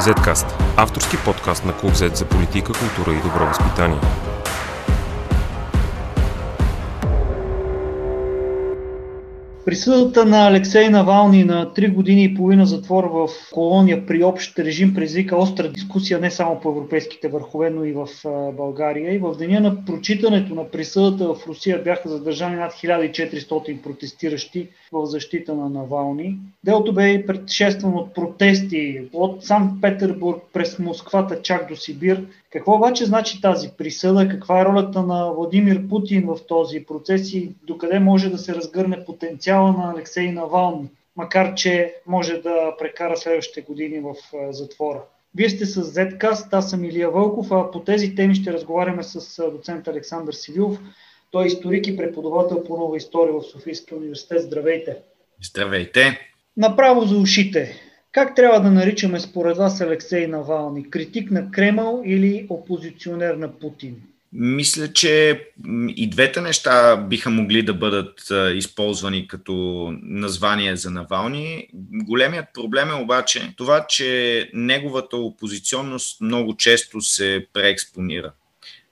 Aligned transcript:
Zcast– 0.00 0.46
авторски 0.76 1.16
подкаст 1.24 1.64
на 1.64 1.72
Клуб 1.72 1.92
Z 1.92 2.14
за 2.14 2.24
политика, 2.24 2.72
култура 2.72 3.16
и 3.16 3.22
добро 3.22 3.46
възпитание. 3.46 4.00
Присъдата 9.70 10.24
на 10.24 10.48
Алексей 10.48 10.88
Навални 10.88 11.44
на 11.44 11.66
3 11.66 11.92
години 11.92 12.24
и 12.24 12.34
половина 12.34 12.66
затвор 12.66 13.04
в 13.04 13.28
колония 13.52 14.06
при 14.06 14.24
общ 14.24 14.58
режим 14.58 14.94
предизвика 14.94 15.36
остра 15.36 15.68
дискусия 15.68 16.18
не 16.18 16.30
само 16.30 16.60
по 16.60 16.70
европейските 16.70 17.28
върхове, 17.28 17.70
но 17.70 17.84
и 17.84 17.92
в 17.92 18.08
България. 18.56 19.14
И 19.14 19.18
в 19.18 19.36
деня 19.38 19.60
на 19.60 19.84
прочитането 19.84 20.54
на 20.54 20.70
присъдата 20.70 21.34
в 21.34 21.46
Русия 21.48 21.82
бяха 21.82 22.08
задържани 22.08 22.56
над 22.56 22.72
1400 22.72 23.82
протестиращи 23.82 24.68
в 24.92 25.06
защита 25.06 25.54
на 25.54 25.68
Навални. 25.68 26.38
Делото 26.64 26.92
бе 26.92 27.26
предшествано 27.26 27.96
от 27.96 28.14
протести 28.14 29.02
от 29.12 29.44
Санкт 29.44 29.80
Петербург 29.80 30.42
през 30.52 30.78
Москвата 30.78 31.42
чак 31.42 31.68
до 31.68 31.76
Сибир. 31.76 32.26
Какво 32.50 32.74
обаче 32.74 33.04
значи 33.04 33.40
тази 33.40 33.70
присъда? 33.78 34.28
Каква 34.28 34.60
е 34.60 34.64
ролята 34.64 35.02
на 35.02 35.32
Владимир 35.32 35.88
Путин 35.88 36.26
в 36.26 36.38
този 36.48 36.84
процес 36.84 37.32
и 37.32 37.52
докъде 37.66 37.98
може 37.98 38.30
да 38.30 38.38
се 38.38 38.54
разгърне 38.54 39.04
потенциала 39.04 39.72
на 39.72 39.92
Алексей 39.96 40.32
Навални, 40.32 40.88
макар 41.16 41.54
че 41.54 41.94
може 42.06 42.36
да 42.36 42.76
прекара 42.78 43.16
следващите 43.16 43.60
години 43.60 44.00
в 44.00 44.14
затвора? 44.52 45.00
Вие 45.34 45.48
сте 45.48 45.66
с 45.66 45.82
Zcast, 45.82 46.48
аз 46.52 46.70
съм 46.70 46.84
Илия 46.84 47.10
Вълков, 47.10 47.46
а 47.50 47.70
по 47.70 47.80
тези 47.80 48.14
теми 48.14 48.34
ще 48.34 48.52
разговаряме 48.52 49.02
с 49.02 49.42
доцент 49.50 49.88
Александър 49.88 50.32
Сивилов. 50.32 50.78
Той 51.30 51.44
е 51.44 51.46
историк 51.46 51.86
и 51.86 51.96
преподавател 51.96 52.64
по 52.64 52.76
нова 52.76 52.96
история 52.96 53.32
в 53.32 53.42
Софийския 53.42 53.98
университет. 53.98 54.42
Здравейте! 54.42 54.96
Здравейте! 55.42 56.18
Направо 56.56 57.00
за 57.00 57.16
ушите. 57.16 57.89
Как 58.12 58.36
трябва 58.36 58.60
да 58.60 58.70
наричаме 58.70 59.20
според 59.20 59.56
вас 59.56 59.80
Алексей 59.80 60.26
Навални? 60.26 60.90
Критик 60.90 61.30
на 61.30 61.50
Кремъл 61.50 62.02
или 62.06 62.46
опозиционер 62.48 63.34
на 63.34 63.58
Путин? 63.58 63.96
Мисля, 64.32 64.92
че 64.92 65.44
и 65.96 66.10
двете 66.10 66.40
неща 66.40 66.96
биха 66.96 67.30
могли 67.30 67.62
да 67.62 67.74
бъдат 67.74 68.32
използвани 68.54 69.28
като 69.28 69.52
название 70.02 70.76
за 70.76 70.90
Навални. 70.90 71.68
Големият 71.92 72.46
проблем 72.54 72.90
е 72.90 73.02
обаче 73.02 73.54
това, 73.56 73.86
че 73.88 74.50
неговата 74.54 75.16
опозиционност 75.16 76.20
много 76.20 76.56
често 76.56 77.00
се 77.00 77.46
преекспонира 77.52 78.32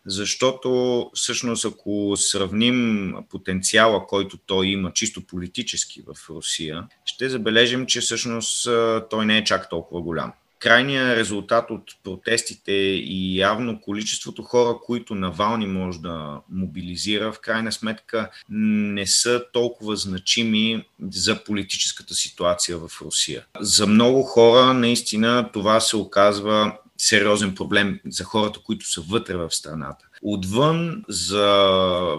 защото 0.09 1.11
всъщност 1.15 1.65
ако 1.65 2.15
сравним 2.17 3.15
потенциала, 3.31 4.07
който 4.07 4.39
той 4.47 4.67
има 4.67 4.93
чисто 4.93 5.27
политически 5.27 6.03
в 6.07 6.31
Русия, 6.31 6.87
ще 7.05 7.29
забележим, 7.29 7.87
че 7.87 8.01
всъщност 8.01 8.69
той 9.11 9.27
не 9.27 9.39
е 9.39 9.45
чак 9.45 9.71
толкова 9.71 10.03
голям. 10.03 10.33
Крайният 10.59 11.19
резултат 11.19 11.71
от 11.71 11.83
протестите 12.05 12.73
и 12.73 13.39
явно 13.39 13.81
количеството 13.81 14.43
хора, 14.43 14.79
които 14.87 15.15
Навални 15.15 15.67
може 15.67 15.99
да 15.99 16.41
мобилизира, 16.51 17.33
в 17.33 17.41
крайна 17.41 17.73
сметка 17.73 18.31
не 18.49 19.07
са 19.07 19.45
толкова 19.53 19.97
значими 19.97 20.85
за 21.11 21.45
политическата 21.45 22.15
ситуация 22.15 22.79
в 22.79 22.91
Русия. 23.03 23.45
За 23.61 23.87
много 23.87 24.23
хора 24.23 24.75
наистина 24.75 25.51
това 25.53 25.81
се 25.81 25.97
оказва 25.97 26.79
сериозен 26.99 27.55
проблем 27.55 28.01
за 28.09 28.25
хората, 28.25 28.61
които 28.65 28.91
са 28.91 29.01
вътре 29.01 29.37
в 29.37 29.51
страната. 29.51 30.05
Отвън 30.23 31.05
за 31.09 31.77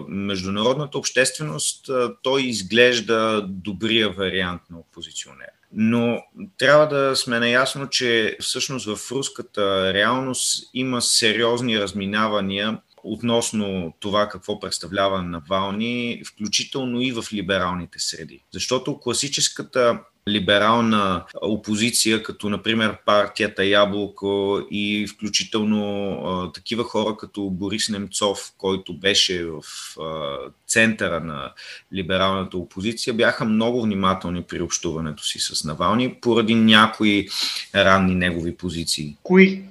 международната 0.08 0.98
общественост 0.98 1.90
той 2.22 2.42
изглежда 2.42 3.46
добрия 3.48 4.10
вариант 4.10 4.62
на 4.70 4.78
опозиционер. 4.78 5.50
Но 5.72 6.22
трябва 6.58 6.88
да 6.88 7.16
сме 7.16 7.38
наясно, 7.38 7.88
че 7.88 8.36
всъщност 8.40 8.86
в 8.86 9.12
руската 9.12 9.94
реалност 9.94 10.70
има 10.74 11.02
сериозни 11.02 11.80
разминавания 11.80 12.78
относно 13.04 13.92
това 14.00 14.28
какво 14.28 14.60
представлява 14.60 15.22
Навални, 15.22 16.22
включително 16.26 17.00
и 17.00 17.12
в 17.12 17.24
либералните 17.32 17.98
среди. 17.98 18.42
Защото 18.52 18.98
класическата 19.00 20.00
либерална 20.28 21.24
опозиция, 21.42 22.22
като 22.22 22.48
например 22.48 22.96
партията 23.06 23.64
Яблоко 23.64 24.60
и 24.70 25.06
включително 25.06 26.12
а, 26.12 26.52
такива 26.52 26.84
хора 26.84 27.16
като 27.16 27.50
Борис 27.50 27.88
Немцов, 27.88 28.52
който 28.58 28.94
беше 28.94 29.44
в 29.44 29.62
а, 30.00 30.36
центъра 30.66 31.20
на 31.20 31.52
либералната 31.94 32.56
опозиция, 32.56 33.14
бяха 33.14 33.44
много 33.44 33.82
внимателни 33.82 34.42
при 34.42 34.62
общуването 34.62 35.24
си 35.24 35.38
с 35.38 35.64
Навални 35.64 36.14
поради 36.14 36.54
някои 36.54 37.28
ранни 37.74 38.14
негови 38.14 38.56
позиции. 38.56 39.16
Кои? 39.22 39.69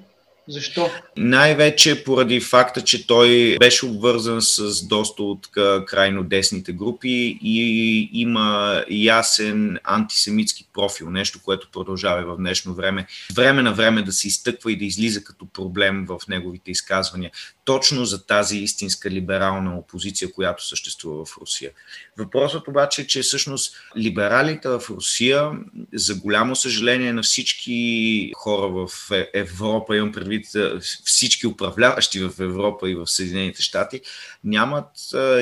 Защо? 0.50 0.90
Най-вече 1.18 2.04
поради 2.04 2.40
факта, 2.40 2.82
че 2.82 3.08
той 3.08 3.58
беше 3.60 3.86
обвързан 3.86 4.42
с 4.42 4.88
доста 4.88 5.24
от 5.24 5.48
крайно 5.86 6.24
десните 6.24 6.74
групи 6.74 7.40
и 7.42 8.10
има 8.14 8.84
ясен 8.90 9.78
антисемитски 9.84 10.68
профил, 10.74 11.10
нещо, 11.10 11.40
което 11.44 11.70
продължава 11.72 12.36
в 12.36 12.38
днешно 12.38 12.74
време. 12.74 13.08
Време 13.34 13.62
на 13.62 13.74
време 13.74 14.02
да 14.02 14.12
се 14.12 14.28
изтъква 14.28 14.72
и 14.72 14.78
да 14.78 14.86
излиза 14.86 15.24
като 15.24 15.46
проблем 15.46 16.06
в 16.06 16.20
неговите 16.30 16.72
изказвания. 16.72 17.32
Точно 17.66 18.06
за 18.06 18.26
тази 18.26 18.58
истинска 18.58 19.10
либерална 19.10 19.78
опозиция, 19.78 20.32
която 20.32 20.68
съществува 20.68 21.26
в 21.26 21.38
Русия. 21.42 21.72
Въпросът 22.18 22.68
обаче 22.68 23.02
е, 23.02 23.08
че 23.08 23.22
всъщност 23.22 23.76
либералите 23.98 24.70
в 24.70 24.82
Русия, 24.90 25.52
за 25.94 26.16
голямо 26.16 26.56
съжаление 26.56 27.14
на 27.14 27.24
всички 27.24 28.32
хора 28.36 28.68
в 28.68 28.90
Европа, 29.34 29.98
имам 29.98 30.12
предвид 30.12 30.39
предвид 30.42 30.82
всички 31.06 31.48
управляващи 31.48 32.20
в 32.20 32.34
Европа 32.40 32.90
и 32.90 32.96
в 32.96 33.08
Съединените 33.08 33.62
щати, 33.62 34.02
нямат 34.44 34.92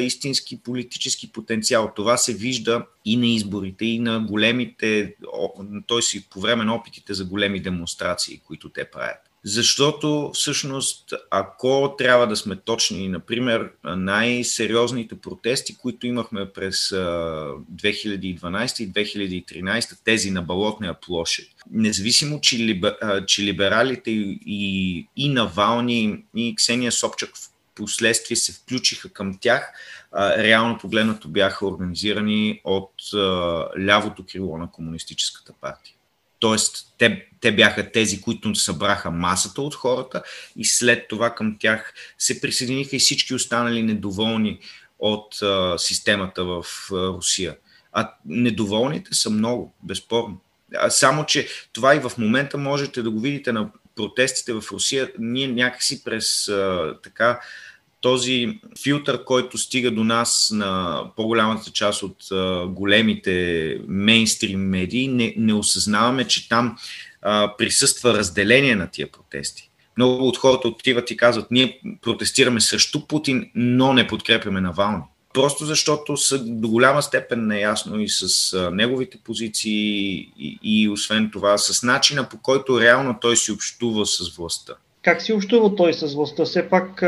истински 0.02 0.62
политически 0.64 1.32
потенциал. 1.32 1.92
Това 1.96 2.18
се 2.18 2.34
вижда 2.34 2.86
и 3.06 3.18
на 3.18 3.28
изборите, 3.28 3.86
и 3.86 4.00
на 4.00 4.20
големите, 4.20 5.16
т.е. 5.88 6.22
по 6.30 6.42
време 6.42 6.64
на 6.64 6.76
опитите 6.76 7.14
за 7.14 7.26
големи 7.26 7.60
демонстрации, 7.60 8.42
които 8.46 8.70
те 8.70 8.86
правят. 8.86 9.27
Защото 9.44 10.32
всъщност, 10.34 11.14
ако 11.32 11.96
трябва 11.98 12.28
да 12.28 12.36
сме 12.36 12.56
точни, 12.56 13.08
например, 13.08 13.72
най-сериозните 13.84 15.22
протести, 15.22 15.78
които 15.78 16.08
имахме 16.08 16.52
през 16.54 16.90
2012 16.90 18.84
и 18.84 18.94
2013, 18.94 19.98
тези 20.04 20.32
на 20.32 20.42
Балотния 20.42 20.94
площад, 20.94 21.46
независимо, 21.72 22.42
че, 22.42 22.58
либер, 22.58 22.98
че 23.28 23.44
либералите 23.44 24.12
и, 24.12 25.08
и 25.16 25.30
Навални, 25.30 26.26
и 26.36 26.56
Ксения 26.56 26.92
Собчак 26.92 27.36
в 27.36 27.50
последствие 27.76 28.38
се 28.38 28.54
включиха 28.54 29.10
към 29.10 29.38
тях, 29.42 29.72
реално 30.16 30.78
погледнато 30.78 31.28
бяха 31.28 31.68
организирани 31.68 32.62
от 32.64 32.94
лявото 33.80 34.26
крило 34.32 34.58
на 34.58 34.72
Комунистическата 34.72 35.54
партия. 35.62 35.94
Тоест, 36.40 36.94
те, 36.98 37.28
те 37.42 37.52
бяха 37.52 37.92
тези, 37.92 38.22
които 38.22 38.56
събраха 38.56 39.12
масата 39.12 39.62
от 39.62 39.76
хората 39.76 40.24
и 40.58 40.66
след 40.66 41.08
това 41.08 41.36
към 41.36 41.58
тях 41.60 41.94
се 42.18 42.42
присъединиха 42.42 42.96
и 42.96 43.00
всички 43.00 43.34
останали 43.34 43.84
недоволни 43.84 44.60
от 45.00 45.42
а, 45.42 45.78
системата 45.78 46.46
в 46.46 46.66
а, 46.92 46.96
Русия. 46.96 47.56
А 47.92 48.14
недоволните 48.26 49.14
са 49.14 49.30
много, 49.30 49.74
безспорно. 49.84 50.40
Само, 50.90 51.26
че 51.26 51.48
това 51.74 51.96
и 51.96 52.00
в 52.00 52.12
момента 52.18 52.58
можете 52.58 53.02
да 53.02 53.12
го 53.12 53.20
видите 53.20 53.52
на 53.52 53.70
протестите 53.96 54.54
в 54.54 54.64
Русия. 54.72 55.12
Ние 55.20 55.48
някакси 55.48 56.04
през 56.04 56.48
а, 56.48 56.94
така 57.04 57.40
този 58.08 58.60
филтър, 58.84 59.24
който 59.24 59.58
стига 59.58 59.92
до 59.92 60.04
нас 60.04 60.50
на 60.54 61.02
по-голямата 61.16 61.72
част 61.72 62.04
от 62.04 62.16
големите 62.74 63.78
мейнстрим 63.88 64.60
медии, 64.60 65.08
не, 65.08 65.34
не 65.38 65.54
осъзнаваме, 65.54 66.28
че 66.28 66.50
там 66.50 66.78
а, 67.22 67.54
присъства 67.58 68.14
разделение 68.14 68.76
на 68.76 68.88
тия 68.88 69.12
протести. 69.12 69.70
Много 69.98 70.28
от 70.28 70.38
хората 70.38 70.68
отиват 70.68 71.12
и 71.12 71.18
казват, 71.18 71.52
ние 71.52 71.82
протестираме 72.02 72.60
срещу 72.60 73.08
Путин, 73.08 73.52
но 73.56 73.94
не 73.94 74.08
подкрепяме 74.08 74.62
Навални. 74.62 75.04
Просто 75.34 75.66
защото 75.66 76.18
са 76.18 76.46
до 76.46 76.68
голяма 76.68 77.02
степен 77.02 77.48
неясно 77.48 78.00
и 78.00 78.10
с 78.10 78.54
а, 78.54 78.72
неговите 78.72 79.18
позиции 79.24 80.18
и, 80.40 80.60
и 80.64 80.90
освен 80.90 81.30
това 81.32 81.58
с 81.58 81.84
начина 81.84 82.30
по 82.30 82.38
който 82.38 82.82
реално 82.82 83.18
той 83.22 83.38
си 83.38 83.52
общува 83.52 84.06
с 84.06 84.36
властта. 84.36 84.74
Как 85.08 85.22
си 85.22 85.34
общува 85.34 85.76
той 85.76 85.94
с 85.94 86.16
властта? 86.16 86.46
Все 86.46 86.70
пак 86.70 87.04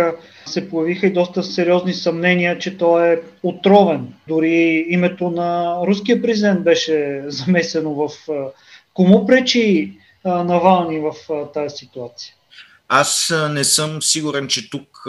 се 0.46 0.70
появиха 0.70 1.08
и 1.08 1.14
доста 1.14 1.44
сериозни 1.44 1.94
съмнения, 1.94 2.58
че 2.58 2.78
той 2.78 3.14
е 3.14 3.20
отровен. 3.44 4.14
Дори 4.28 4.86
името 4.90 5.30
на 5.30 5.80
руския 5.88 6.22
президент 6.22 6.64
беше 6.64 7.24
замесено 7.28 7.94
в... 7.94 8.10
Кому 8.94 9.26
пречи 9.26 9.94
Навални 10.26 11.00
в 11.00 11.14
тази 11.54 11.78
ситуация? 11.78 12.34
Аз 12.92 13.34
не 13.50 13.64
съм 13.64 14.02
сигурен, 14.02 14.48
че 14.48 14.70
тук 14.70 15.04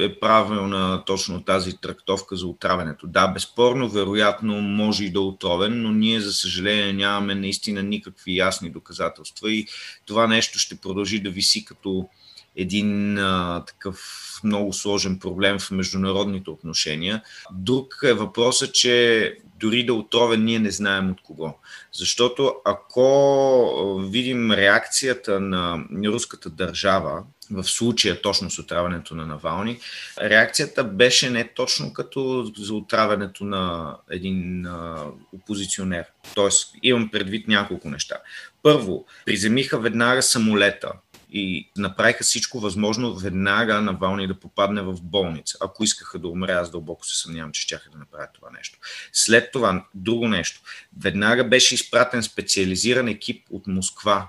е 0.00 0.20
правилна 0.20 1.02
точно 1.06 1.44
тази 1.44 1.76
трактовка 1.76 2.36
за 2.36 2.46
отравянето. 2.46 3.06
Да, 3.06 3.28
безспорно, 3.28 3.88
вероятно 3.88 4.60
може 4.60 5.04
и 5.04 5.10
да 5.10 5.18
е 5.18 5.22
отровен, 5.22 5.82
но 5.82 5.90
ние, 5.90 6.20
за 6.20 6.32
съжаление, 6.32 6.92
нямаме 6.92 7.34
наистина 7.34 7.82
никакви 7.82 8.36
ясни 8.36 8.70
доказателства 8.70 9.52
и 9.52 9.66
това 10.06 10.26
нещо 10.26 10.58
ще 10.58 10.76
продължи 10.76 11.20
да 11.20 11.30
виси 11.30 11.64
като 11.64 12.08
един 12.56 13.18
а, 13.18 13.64
такъв 13.66 13.98
много 14.44 14.72
сложен 14.72 15.18
проблем 15.18 15.58
в 15.58 15.70
международните 15.70 16.50
отношения. 16.50 17.22
Друг 17.52 18.00
е 18.04 18.12
въпросът, 18.12 18.74
че 18.74 19.36
дори 19.60 19.86
да 19.86 19.94
отровен, 19.94 20.44
ние 20.44 20.58
не 20.58 20.70
знаем 20.70 21.10
от 21.10 21.22
кого. 21.22 21.54
Защото 21.92 22.54
ако 22.64 24.06
видим 24.10 24.52
реакцията 24.52 25.40
на 25.40 25.84
руската 26.06 26.50
държава, 26.50 27.22
в 27.50 27.64
случая 27.64 28.22
точно 28.22 28.50
с 28.50 28.58
отравянето 28.58 29.14
на 29.14 29.26
Навални, 29.26 29.78
реакцията 30.20 30.84
беше 30.84 31.30
не 31.30 31.48
точно 31.54 31.92
като 31.92 32.52
за 32.58 32.74
отравянето 32.74 33.44
на 33.44 33.96
един 34.10 34.66
а, 34.66 35.04
опозиционер. 35.32 36.04
Тоест, 36.34 36.74
имам 36.82 37.10
предвид 37.10 37.48
няколко 37.48 37.90
неща. 37.90 38.16
Първо, 38.62 39.06
приземиха 39.24 39.78
веднага 39.78 40.22
самолета, 40.22 40.92
и 41.32 41.70
направиха 41.76 42.24
всичко 42.24 42.60
възможно 42.60 43.14
веднага 43.14 43.80
Навални 43.80 44.26
да 44.26 44.40
попадне 44.40 44.82
в 44.82 45.02
болница. 45.02 45.58
Ако 45.60 45.84
искаха 45.84 46.18
да 46.18 46.28
умре, 46.28 46.52
аз 46.52 46.70
дълбоко 46.70 47.06
се 47.06 47.22
съмнявам, 47.22 47.52
че 47.52 47.62
щяха 47.62 47.90
да 47.90 47.98
направят 47.98 48.30
това 48.34 48.50
нещо. 48.50 48.78
След 49.12 49.52
това, 49.52 49.86
друго 49.94 50.28
нещо. 50.28 50.60
Веднага 51.00 51.44
беше 51.44 51.74
изпратен 51.74 52.22
специализиран 52.22 53.08
екип 53.08 53.46
от 53.50 53.66
Москва 53.66 54.28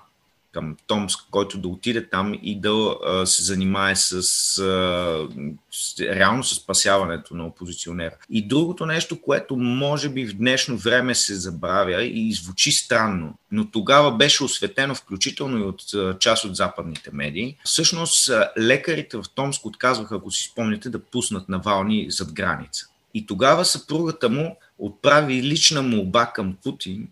към 0.54 0.76
Томск, 0.88 1.20
който 1.32 1.58
да 1.58 1.68
отиде 1.68 2.10
там 2.10 2.40
и 2.44 2.60
да 2.60 2.96
се 3.26 3.44
занимае 3.44 3.96
с, 3.96 4.24
с 4.24 6.00
реално 6.00 6.44
с 6.44 6.56
спасяването 6.56 7.36
на 7.36 7.46
опозиционера. 7.46 8.16
И 8.30 8.48
другото 8.48 8.86
нещо, 8.86 9.22
което 9.22 9.56
може 9.56 10.10
би 10.10 10.26
в 10.26 10.34
днешно 10.34 10.78
време 10.78 11.16
се 11.16 11.36
забравя 11.36 12.04
и 12.04 12.34
звучи 12.34 12.72
странно, 12.72 13.38
но 13.52 13.72
тогава 13.72 14.12
беше 14.12 14.44
осветено 14.44 14.96
включително 14.96 15.58
и 15.58 15.64
от 15.64 15.82
част 16.20 16.46
от 16.46 16.56
западните 16.56 17.10
медии. 17.14 17.58
Всъщност 17.64 18.32
лекарите 18.60 19.18
в 19.18 19.24
Томск 19.36 19.66
отказваха, 19.66 20.16
ако 20.16 20.32
си 20.32 20.50
спомняте, 20.52 20.90
да 20.90 21.00
пуснат 21.00 21.50
Навални 21.50 22.06
зад 22.10 22.34
граница. 22.34 22.86
И 23.14 23.26
тогава 23.26 23.66
съпругата 23.66 24.30
му 24.30 24.58
отправи 24.80 25.44
лична 25.44 25.82
молба 25.82 26.26
към 26.26 26.56
Путин 26.64 27.08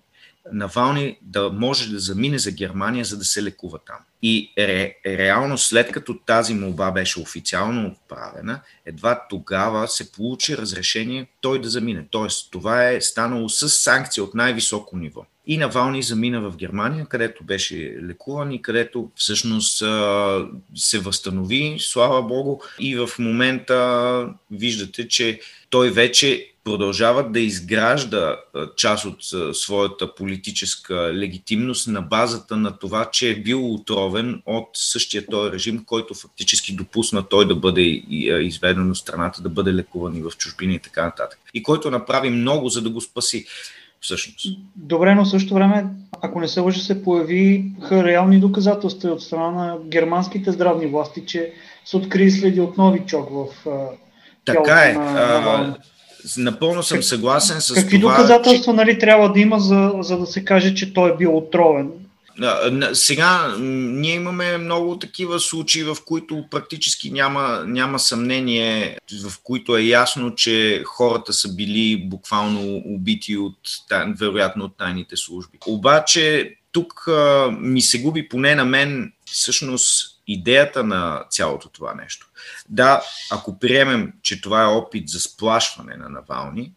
Навални 0.51 1.17
да 1.21 1.49
може 1.49 1.91
да 1.91 1.99
замине 1.99 2.39
за 2.39 2.51
Германия, 2.51 3.05
за 3.05 3.17
да 3.17 3.23
се 3.23 3.43
лекува 3.43 3.79
там. 3.85 3.97
И 4.21 4.53
ре, 4.57 4.95
реално 5.05 5.57
след 5.57 5.91
като 5.91 6.17
тази 6.25 6.53
молба 6.53 6.91
беше 6.91 7.19
официално 7.19 7.88
отправена, 7.88 8.59
едва 8.85 9.27
тогава 9.29 9.88
се 9.88 10.11
получи 10.11 10.57
разрешение 10.57 11.27
той 11.41 11.61
да 11.61 11.69
замине. 11.69 12.05
Тоест 12.11 12.51
това 12.51 12.89
е 12.89 13.01
станало 13.01 13.49
с 13.49 13.69
санкция 13.69 14.23
от 14.23 14.35
най-високо 14.35 14.97
ниво. 14.97 15.25
И 15.47 15.57
Навални 15.57 16.03
замина 16.03 16.41
в 16.41 16.57
Германия, 16.57 17.05
където 17.05 17.43
беше 17.43 17.97
лекуван 18.03 18.51
и 18.51 18.61
където 18.61 19.11
всъщност 19.15 19.83
се 20.75 20.99
възстанови, 20.99 21.77
слава 21.79 22.23
Богу. 22.23 22.59
И 22.79 22.95
в 22.95 23.09
момента 23.19 24.29
виждате, 24.51 25.07
че 25.07 25.39
той 25.69 25.89
вече 25.89 26.50
продължава 26.63 27.29
да 27.29 27.39
изгражда 27.39 28.35
част 28.77 29.05
от 29.05 29.17
своята 29.55 30.15
политическа 30.15 31.13
легитимност 31.13 31.87
на 31.87 32.01
базата 32.01 32.57
на 32.57 32.79
това, 32.79 33.09
че 33.11 33.31
е 33.31 33.35
бил 33.35 33.73
отровен 33.73 34.41
от 34.45 34.69
същия 34.73 35.25
този 35.25 35.51
режим, 35.51 35.83
който 35.85 36.13
фактически 36.13 36.75
допусна 36.75 37.23
той 37.23 37.47
да 37.47 37.55
бъде 37.55 37.81
изведен 38.41 38.91
от 38.91 38.97
страната, 38.97 39.41
да 39.41 39.49
бъде 39.49 39.73
лекуван 39.73 40.15
и 40.15 40.21
в 40.21 40.31
чужбина 40.37 40.73
и 40.73 40.79
така 40.79 41.03
нататък. 41.03 41.39
И 41.53 41.63
който 41.63 41.91
направи 41.91 42.29
много, 42.29 42.69
за 42.69 42.81
да 42.81 42.89
го 42.89 43.01
спаси 43.01 43.45
всъщност. 44.01 44.57
Добре, 44.75 45.15
но 45.15 45.25
в 45.25 45.29
същото 45.29 45.53
време, 45.53 45.85
ако 46.21 46.39
не 46.39 46.47
се 46.47 46.59
лъжа, 46.59 46.81
се 46.81 47.03
появиха 47.03 48.03
реални 48.03 48.39
доказателства 48.39 49.09
от 49.09 49.23
страна 49.23 49.51
на 49.51 49.77
германските 49.85 50.51
здравни 50.51 50.85
власти, 50.85 51.23
че 51.27 51.53
са 51.85 51.97
открили 51.97 52.31
следи 52.31 52.61
от 52.61 52.77
новичок 52.77 53.29
в 53.31 53.47
така 54.45 54.89
е. 54.89 54.93
На, 54.93 55.41
на 55.41 55.77
Напълно 56.38 56.83
съм 56.83 57.03
съгласен 57.03 57.62
с 57.62 57.73
Какви 57.73 58.00
това, 58.00 58.12
доказателства 58.12 58.73
че... 58.73 58.75
нали, 58.75 59.00
трябва 59.00 59.33
да 59.33 59.39
има, 59.39 59.59
за, 59.59 59.91
за 60.00 60.18
да 60.18 60.25
се 60.25 60.45
каже, 60.45 60.75
че 60.75 60.94
той 60.94 61.12
е 61.12 61.15
бил 61.15 61.38
отровен? 61.38 61.89
Сега 62.94 63.56
ние 63.59 64.15
имаме 64.15 64.57
много 64.57 65.00
такива 65.00 65.39
случаи, 65.39 65.83
в 65.83 65.97
които 66.06 66.45
практически 66.51 67.12
няма, 67.12 67.63
няма 67.68 68.00
съмнение, 68.00 68.97
в 69.23 69.33
които 69.44 69.77
е 69.77 69.81
ясно, 69.81 70.35
че 70.35 70.83
хората 70.85 71.33
са 71.33 71.56
били 71.56 72.03
буквално 72.06 72.81
убити 72.85 73.38
от, 73.38 73.57
вероятно, 74.19 74.65
от 74.65 74.77
тайните 74.77 75.17
служби. 75.17 75.57
Обаче 75.67 76.53
тук 76.71 77.07
а, 77.07 77.51
ми 77.59 77.81
се 77.81 78.01
губи 78.01 78.29
поне 78.29 78.56
на 78.56 78.65
мен 78.65 79.12
всъщност 79.25 80.10
идеята 80.27 80.83
на 80.83 81.23
цялото 81.29 81.69
това 81.69 81.94
нещо. 81.94 82.27
Да, 82.69 83.01
ако 83.31 83.59
приемем, 83.59 84.13
че 84.21 84.41
това 84.41 84.63
е 84.63 84.65
опит 84.65 85.09
за 85.09 85.19
сплашване 85.19 85.95
на 85.95 86.09
Навални, 86.09 86.71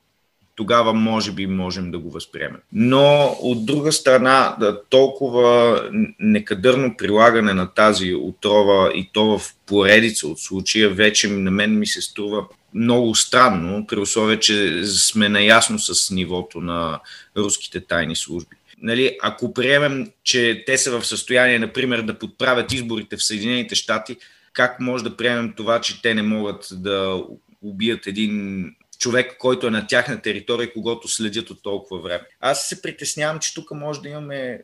тогава 0.56 0.93
може 0.93 1.32
би 1.32 1.46
можем 1.46 1.91
да 1.91 1.99
го 1.99 2.11
възприемем. 2.11 2.61
Но 2.73 3.37
от 3.41 3.67
друга 3.67 3.93
страна, 3.93 4.56
да, 4.61 4.82
толкова 4.82 5.82
некадърно 6.19 6.96
прилагане 6.96 7.55
на 7.55 7.70
тази 7.70 8.14
отрова 8.14 8.93
и 8.94 9.11
то 9.12 9.38
в 9.38 9.55
поредица 9.67 10.29
от 10.29 10.40
случая, 10.40 10.90
вече 10.90 11.29
на 11.29 11.50
мен 11.50 11.79
ми 11.79 11.87
се 11.87 12.02
струва 12.02 12.47
много 12.75 13.14
странно, 13.14 13.87
при 13.87 14.00
условие, 14.00 14.40
че 14.40 14.85
сме 14.85 15.29
наясно 15.29 15.79
с 15.79 16.11
нивото 16.11 16.61
на 16.61 17.00
руските 17.37 17.81
тайни 17.81 18.17
служби. 18.17 18.56
Нали, 18.82 19.19
ако 19.23 19.55
приемем, 19.55 20.11
че 20.25 20.62
те 20.67 20.79
са 20.79 21.00
в 21.00 21.06
състояние, 21.06 21.59
например, 21.59 22.03
да 22.03 22.19
подправят 22.19 22.73
изборите 22.73 23.17
в 23.17 23.25
Съединените 23.25 23.75
щати, 23.75 24.17
как 24.53 24.81
може 24.81 25.05
да 25.05 25.17
приемем 25.17 25.53
това, 25.56 25.81
че 25.81 26.03
те 26.03 26.15
не 26.15 26.23
могат 26.23 26.69
да 26.73 27.25
убият 27.62 28.06
един 28.06 28.65
човек, 28.99 29.37
който 29.38 29.67
е 29.67 29.71
на 29.71 29.87
тяхна 29.87 30.23
територия, 30.23 30.73
когато 30.73 31.09
следят 31.09 31.50
от 31.50 31.62
толкова 31.62 32.00
време. 32.03 32.25
Аз 32.41 32.69
се 32.69 32.82
притеснявам, 32.82 33.38
че 33.38 33.55
тук 33.55 33.71
може 33.71 34.00
да 34.00 34.09
имаме 34.09 34.62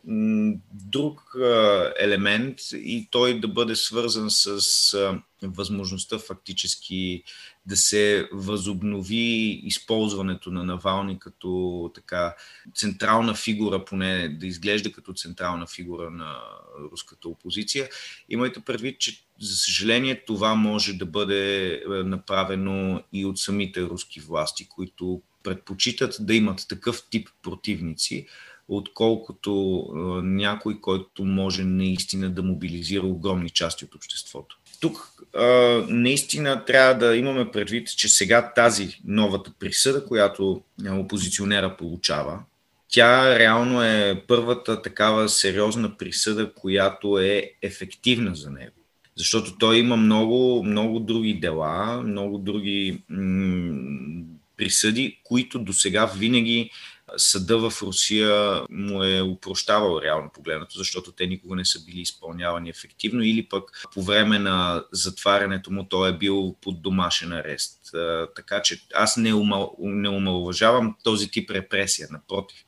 друг 0.73 1.37
елемент 2.01 2.59
и 2.73 3.09
той 3.11 3.41
да 3.41 3.49
бъде 3.49 3.77
свързан 3.77 4.31
с 4.31 5.21
възможността 5.49 6.19
фактически 6.19 7.23
да 7.67 7.77
се 7.77 8.29
възобнови 8.33 9.61
използването 9.65 10.51
на 10.51 10.65
Навални 10.65 11.19
като 11.19 11.91
така 11.95 12.35
централна 12.75 13.35
фигура, 13.35 13.85
поне 13.85 14.29
да 14.29 14.47
изглежда 14.47 14.93
като 14.93 15.13
централна 15.13 15.67
фигура 15.67 16.11
на 16.11 16.37
руската 16.93 17.29
опозиция. 17.29 17.89
Имайте 18.29 18.61
предвид, 18.61 18.99
че 18.99 19.25
за 19.41 19.57
съжаление 19.57 20.25
това 20.25 20.55
може 20.55 20.93
да 20.93 21.07
бъде 21.07 21.75
е, 21.75 21.81
направено 21.89 23.03
и 23.13 23.25
от 23.25 23.39
самите 23.39 23.83
руски 23.83 24.21
власти, 24.21 24.69
които 24.69 25.23
предпочитат 25.43 26.17
да 26.21 26.35
имат 26.35 26.67
такъв 26.69 27.03
тип 27.11 27.29
противници, 27.43 28.27
отколкото 28.69 29.85
е, 29.89 29.99
някой, 30.23 30.81
който 30.81 31.25
може 31.25 31.65
наистина 31.65 32.31
да 32.31 32.43
мобилизира 32.43 33.07
огромни 33.07 33.51
части 33.51 33.85
от 33.85 33.95
обществото. 33.95 34.60
Тук 34.81 35.13
а, 35.37 35.47
наистина 35.89 36.65
трябва 36.65 36.95
да 36.95 37.17
имаме 37.17 37.51
предвид, 37.51 37.89
че 37.97 38.09
сега 38.09 38.53
тази 38.53 39.01
новата 39.05 39.53
присъда, 39.59 40.07
която 40.07 40.63
опозиционера 40.91 41.77
получава, 41.77 42.39
тя 42.89 43.39
реално 43.39 43.83
е 43.83 44.23
първата 44.29 44.83
такава 44.83 45.29
сериозна 45.29 45.97
присъда, 45.97 46.53
която 46.55 47.19
е 47.19 47.51
ефективна 47.63 48.35
за 48.35 48.51
него. 48.51 48.77
Защото 49.17 49.59
той 49.59 49.79
има 49.79 49.97
много, 49.97 50.63
много 50.65 51.01
други 51.01 51.35
дела, 51.35 52.03
много 52.03 52.39
други 52.39 53.03
м- 53.09 54.25
присъди, 54.57 55.21
които 55.25 55.59
до 55.59 55.73
сега 55.73 56.07
винаги 56.07 56.71
съда 57.17 57.71
в 57.71 57.83
Русия 57.83 58.63
му 58.71 59.05
е 59.05 59.23
упрощавал 59.23 60.01
реално 60.03 60.31
погледнато, 60.35 60.79
защото 60.79 61.13
те 61.13 61.27
никога 61.27 61.57
не 61.57 61.65
са 61.65 61.85
били 61.85 62.01
изпълнявани 62.01 62.71
ефективно 62.71 63.23
или 63.23 63.49
пък 63.49 63.89
по 63.95 64.03
време 64.03 64.39
на 64.39 64.85
затварянето 64.93 65.73
му 65.73 65.85
той 65.85 66.11
е 66.11 66.19
бил 66.19 66.57
под 66.63 66.83
домашен 66.83 67.33
арест. 67.33 67.79
Така 68.37 68.63
че 68.63 68.83
аз 68.95 69.17
не, 69.17 69.35
умал, 69.35 69.77
не 69.81 70.09
умалважавам 70.09 70.97
този 71.05 71.31
тип 71.31 71.51
репресия, 71.51 72.09
напротив. 72.11 72.65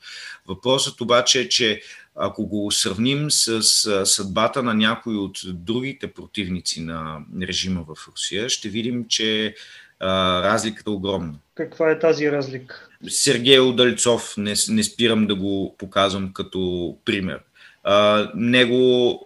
Въпросът 0.47 1.01
обаче 1.01 1.41
е, 1.41 1.49
че 1.49 1.83
ако 2.17 2.47
го 2.47 2.71
сравним 2.71 3.31
с 3.31 3.63
съдбата 4.07 4.63
на 4.63 4.75
някои 4.75 5.17
от 5.17 5.39
другите 5.45 6.13
противници 6.13 6.81
на 6.81 7.21
режима 7.43 7.85
в 7.89 8.09
Русия, 8.09 8.49
ще 8.49 8.69
видим, 8.69 9.05
че 9.09 9.55
разликата 10.01 10.91
е 10.91 10.95
огромна. 10.95 11.35
Каква 11.55 11.91
е 11.91 11.99
тази 11.99 12.33
разлика? 12.33 12.89
Сергей 13.09 13.61
Удальцов, 13.61 14.35
не, 14.37 14.55
не 14.69 14.83
спирам 14.83 15.27
да 15.27 15.35
го 15.35 15.75
показвам 15.79 16.33
като 16.33 16.97
пример. 17.05 17.41
А, 17.85 18.31
него 18.35 19.21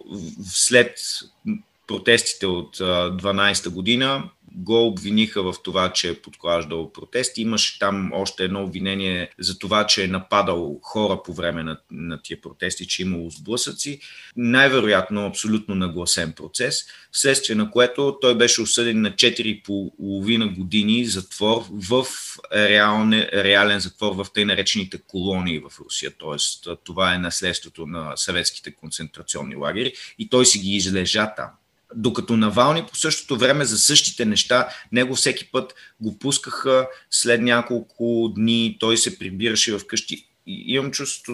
след 0.45 0.97
протестите 1.87 2.47
от 2.47 2.77
12-та 2.77 3.69
година 3.69 4.29
го 4.57 4.87
обвиниха 4.87 5.43
в 5.43 5.55
това, 5.63 5.93
че 5.93 6.09
е 6.09 6.21
подклаждал 6.21 6.93
протести. 6.93 7.41
Имаше 7.41 7.79
там 7.79 8.11
още 8.13 8.43
едно 8.43 8.63
обвинение 8.63 9.29
за 9.39 9.59
това, 9.59 9.87
че 9.87 10.03
е 10.03 10.07
нападал 10.07 10.79
хора 10.83 11.23
по 11.23 11.33
време 11.33 11.63
на, 11.63 11.79
на 11.91 12.21
тия 12.21 12.41
протести, 12.41 12.87
че 12.87 13.03
е 13.03 13.05
имало 13.05 13.29
сблъсъци. 13.29 13.99
Най-вероятно 14.35 15.25
абсолютно 15.25 15.75
нагласен 15.75 16.31
процес, 16.31 16.85
вследствие 17.11 17.55
на 17.55 17.71
което 17.71 18.17
той 18.21 18.37
беше 18.37 18.61
осъден 18.61 19.01
на 19.01 19.11
4,5 19.11 20.55
години 20.55 21.05
затвор 21.05 21.65
в 21.71 22.05
реален, 22.53 23.13
реален 23.33 23.79
затвор 23.79 24.15
в 24.15 24.27
тъй 24.33 24.45
наречените 24.45 24.97
колонии 25.07 25.59
в 25.59 25.79
Русия. 25.79 26.11
Тоест, 26.17 26.67
това 26.83 27.13
е 27.13 27.19
наследството 27.19 27.85
на 27.85 28.17
съветските 28.17 28.75
концентрационни 28.75 29.55
лагери 29.55 29.93
и 30.19 30.29
той 30.29 30.45
си 30.45 30.59
ги 30.59 30.75
излежа 30.75 31.33
там. 31.35 31.49
Докато 31.95 32.37
Навални 32.37 32.83
по 32.83 32.95
същото 32.95 33.37
време 33.37 33.65
за 33.65 33.77
същите 33.77 34.25
неща, 34.25 34.67
него 34.91 35.15
всеки 35.15 35.51
път 35.51 35.75
го 36.01 36.19
пускаха 36.19 36.87
след 37.09 37.41
няколко 37.41 38.33
дни, 38.35 38.77
той 38.79 38.97
се 38.97 39.19
прибираше 39.19 39.77
вкъщи. 39.77 40.27
И 40.47 40.63
имам 40.67 40.91
чувство, 40.91 41.33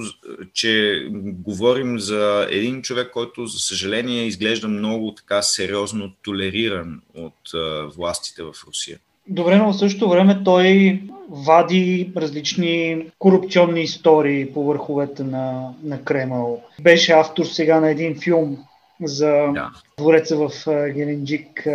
че 0.53 1.03
говорим 1.23 1.99
за 1.99 2.47
един 2.49 2.81
човек, 2.81 3.09
който, 3.13 3.45
за 3.45 3.59
съжаление, 3.59 4.25
изглежда 4.25 4.67
много 4.67 5.15
така 5.15 5.41
сериозно 5.41 6.11
толериран 6.23 7.01
от 7.13 7.51
властите 7.95 8.43
в 8.43 8.53
Русия. 8.67 8.99
Добре, 9.27 9.55
но 9.55 9.73
в 9.73 9.77
същото 9.77 10.09
време 10.09 10.41
той 10.45 11.01
вади 11.29 12.11
различни 12.17 13.05
корупционни 13.19 13.81
истории 13.81 14.53
по 14.53 14.63
върховете 14.63 15.23
на, 15.23 15.69
на 15.83 16.03
Кремъл. 16.03 16.63
Беше 16.81 17.11
автор 17.11 17.45
сега 17.45 17.79
на 17.79 17.89
един 17.89 18.19
филм 18.19 18.57
за 19.01 19.27
да. 19.27 19.69
двореца 19.97 20.37
в 20.37 20.49
Геленджик. 20.67 21.67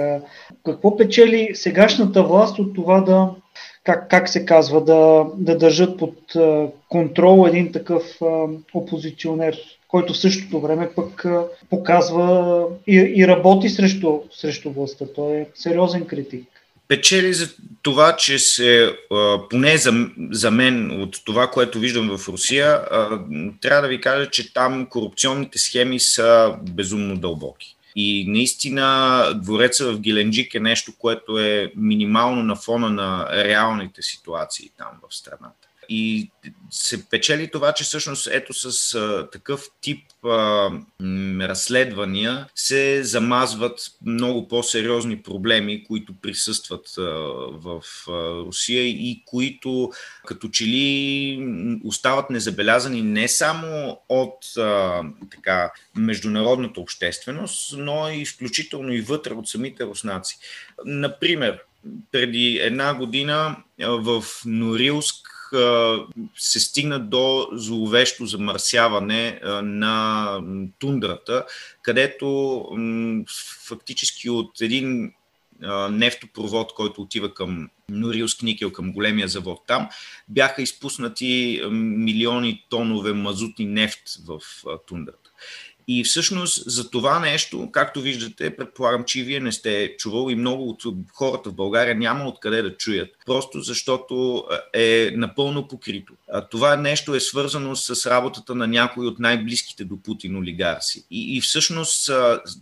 Какво 0.64 0.96
печели 0.96 1.50
сегашната 1.54 2.22
власт 2.22 2.58
от 2.58 2.74
това 2.74 3.00
да, 3.00 3.30
как, 3.84 4.10
как 4.10 4.28
се 4.28 4.44
казва, 4.44 4.84
да, 4.84 5.26
да 5.36 5.58
държат 5.58 5.98
под 5.98 6.18
контрол 6.88 7.46
един 7.48 7.72
такъв 7.72 8.18
опозиционер, 8.74 9.56
който 9.88 10.12
в 10.12 10.18
същото 10.18 10.60
време 10.60 10.90
пък 10.96 11.26
показва 11.70 12.64
и, 12.86 13.12
и 13.16 13.26
работи 13.28 13.68
срещу, 13.68 14.20
срещу 14.30 14.70
властта. 14.70 15.04
Той 15.14 15.36
е 15.36 15.46
сериозен 15.54 16.06
критик 16.06 16.57
печели 16.88 17.34
за 17.34 17.48
това, 17.82 18.16
че 18.16 18.38
се, 18.38 18.96
поне 19.50 19.76
за, 19.76 20.08
за 20.30 20.50
мен, 20.50 21.02
от 21.02 21.24
това, 21.24 21.50
което 21.50 21.78
виждам 21.78 22.18
в 22.18 22.28
Русия, 22.28 22.84
трябва 23.60 23.82
да 23.82 23.88
ви 23.88 24.00
кажа, 24.00 24.30
че 24.30 24.52
там 24.52 24.86
корупционните 24.86 25.58
схеми 25.58 26.00
са 26.00 26.54
безумно 26.70 27.16
дълбоки. 27.16 27.76
И 27.96 28.24
наистина 28.28 29.24
двореца 29.42 29.92
в 29.92 30.00
Геленджик 30.00 30.54
е 30.54 30.60
нещо, 30.60 30.92
което 30.98 31.38
е 31.38 31.72
минимално 31.76 32.42
на 32.42 32.56
фона 32.56 32.90
на 32.90 33.28
реалните 33.32 34.02
ситуации 34.02 34.70
там 34.78 34.88
в 35.10 35.14
страната. 35.16 35.67
И 35.88 36.30
се 36.70 37.08
печели 37.08 37.50
това, 37.50 37.72
че 37.72 37.84
всъщност 37.84 38.28
ето 38.32 38.54
с 38.54 38.94
а, 38.94 39.30
такъв 39.30 39.66
тип 39.80 40.04
а, 40.24 40.28
м, 41.00 41.48
разследвания 41.48 42.46
се 42.54 43.04
замазват 43.04 43.80
много 44.04 44.48
по-сериозни 44.48 45.22
проблеми, 45.22 45.84
които 45.84 46.12
присъстват 46.22 46.98
а, 46.98 47.02
в 47.52 47.82
а, 48.08 48.12
Русия 48.46 48.88
и 48.88 49.22
които 49.26 49.92
като 50.26 50.48
че 50.48 50.64
ли 50.64 51.80
остават 51.84 52.30
незабелязани 52.30 53.02
не 53.02 53.28
само 53.28 54.00
от 54.08 54.56
а, 54.58 55.02
така, 55.30 55.70
международната 55.96 56.80
общественост, 56.80 57.74
но 57.78 58.08
и 58.08 58.26
включително 58.26 58.92
и 58.92 59.00
вътре 59.00 59.32
от 59.32 59.48
самите 59.48 59.84
руснаци. 59.84 60.38
Например, 60.84 61.60
преди 62.12 62.58
една 62.62 62.94
година 62.94 63.56
в 63.78 64.24
Норилск 64.44 65.37
се 66.36 66.60
стигна 66.60 67.00
до 67.00 67.48
зловещо 67.52 68.26
замърсяване 68.26 69.40
на 69.62 70.40
тундрата, 70.78 71.44
където 71.82 72.64
фактически 73.66 74.30
от 74.30 74.60
един 74.60 75.12
нефтопровод, 75.90 76.74
който 76.74 77.02
отива 77.02 77.34
към 77.34 77.70
Норилск 77.90 78.42
никел, 78.42 78.72
към 78.72 78.92
големия 78.92 79.28
завод 79.28 79.60
там, 79.66 79.88
бяха 80.28 80.62
изпуснати 80.62 81.62
милиони 81.70 82.64
тонове 82.70 83.12
мазутни 83.12 83.64
нефт 83.64 84.02
в 84.26 84.40
тундрата. 84.86 85.30
И 85.90 86.04
всъщност 86.04 86.70
за 86.70 86.90
това 86.90 87.20
нещо, 87.20 87.68
както 87.72 88.00
виждате, 88.00 88.56
предполагам, 88.56 89.04
че 89.04 89.22
вие 89.22 89.40
не 89.40 89.52
сте 89.52 89.96
чували 89.98 90.32
и 90.32 90.36
много 90.36 90.68
от 90.68 90.82
хората 91.12 91.50
в 91.50 91.54
България 91.54 91.94
няма 91.94 92.28
откъде 92.28 92.62
да 92.62 92.76
чуят, 92.76 93.08
просто 93.26 93.60
защото 93.60 94.44
е 94.74 95.10
напълно 95.14 95.68
покрито. 95.68 96.12
Това 96.50 96.76
нещо 96.76 97.14
е 97.14 97.20
свързано 97.20 97.76
с 97.76 98.10
работата 98.10 98.54
на 98.54 98.66
някои 98.66 99.06
от 99.06 99.18
най-близките 99.18 99.84
до 99.84 100.02
Путин 100.02 100.36
олигарси. 100.36 101.04
И, 101.10 101.36
и 101.36 101.40
всъщност 101.40 102.10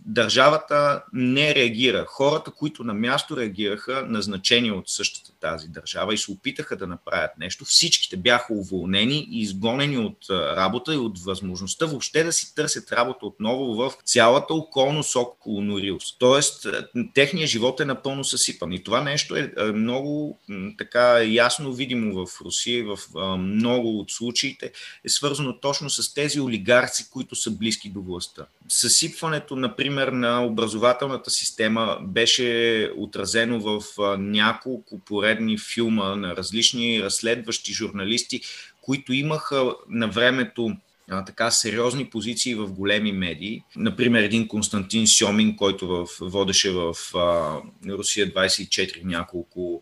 държавата 0.05 1.03
не 1.13 1.55
реагира. 1.55 2.05
Хората, 2.07 2.51
които 2.51 2.83
на 2.83 2.93
място 2.93 3.37
реагираха, 3.37 4.05
назначени 4.07 4.71
от 4.71 4.89
същата 4.89 5.31
тази 5.39 5.67
държава 5.67 6.13
и 6.13 6.17
се 6.17 6.31
опитаха 6.31 6.75
да 6.75 6.87
направят 6.87 7.31
нещо, 7.39 7.65
всичките 7.65 8.17
бяха 8.17 8.53
уволнени 8.53 9.27
и 9.31 9.41
изгонени 9.41 9.97
от 9.97 10.17
работа 10.29 10.93
и 10.93 10.97
от 10.97 11.19
възможността 11.19 11.85
въобще 11.85 12.23
да 12.23 12.31
си 12.31 12.55
търсят 12.55 12.91
работа 12.91 13.16
отново 13.25 13.75
в 13.75 13.93
цялата 14.05 14.53
околност 14.53 15.15
около 15.15 15.61
Норилс. 15.61 16.17
Тоест, 16.19 16.67
техният 17.13 17.49
живот 17.49 17.79
е 17.79 17.85
напълно 17.85 18.23
съсипан. 18.23 18.73
И 18.73 18.83
това 18.83 19.01
нещо 19.01 19.35
е 19.35 19.51
много 19.73 20.39
така 20.77 21.23
ясно 21.23 21.73
видимо 21.73 22.25
в 22.25 22.41
Русия, 22.41 22.85
в 22.85 22.99
много 23.37 23.99
от 23.99 24.11
случаите 24.11 24.71
е 25.05 25.09
свързано 25.09 25.59
точно 25.59 25.89
с 25.89 26.13
тези 26.13 26.39
олигарци, 26.39 27.09
които 27.09 27.35
са 27.35 27.51
близки 27.51 27.89
до 27.89 28.01
властта. 28.01 28.45
Съсипването, 28.69 29.55
например, 29.55 30.07
на 30.07 30.45
образователната 30.45 31.29
система 31.29 31.97
беше 32.01 32.91
отразено 32.97 33.59
в 33.59 33.83
няколко 34.17 34.99
поредни 34.99 35.57
филма 35.57 36.15
на 36.15 36.35
различни 36.35 37.03
разследващи 37.03 37.73
журналисти, 37.73 38.41
които 38.81 39.13
имаха 39.13 39.75
на 39.89 40.07
времето 40.07 40.71
а, 41.09 41.25
така 41.25 41.51
сериозни 41.51 42.05
позиции 42.05 42.55
в 42.55 42.71
големи 42.71 43.11
медии. 43.11 43.63
Например, 43.75 44.23
един 44.23 44.47
Константин 44.47 45.07
Сьомин, 45.07 45.55
който 45.55 45.87
в, 45.87 46.07
водеше 46.21 46.71
в 46.71 46.95
а, 47.15 47.57
Русия 47.89 48.33
24 48.33 49.03
няколко 49.03 49.81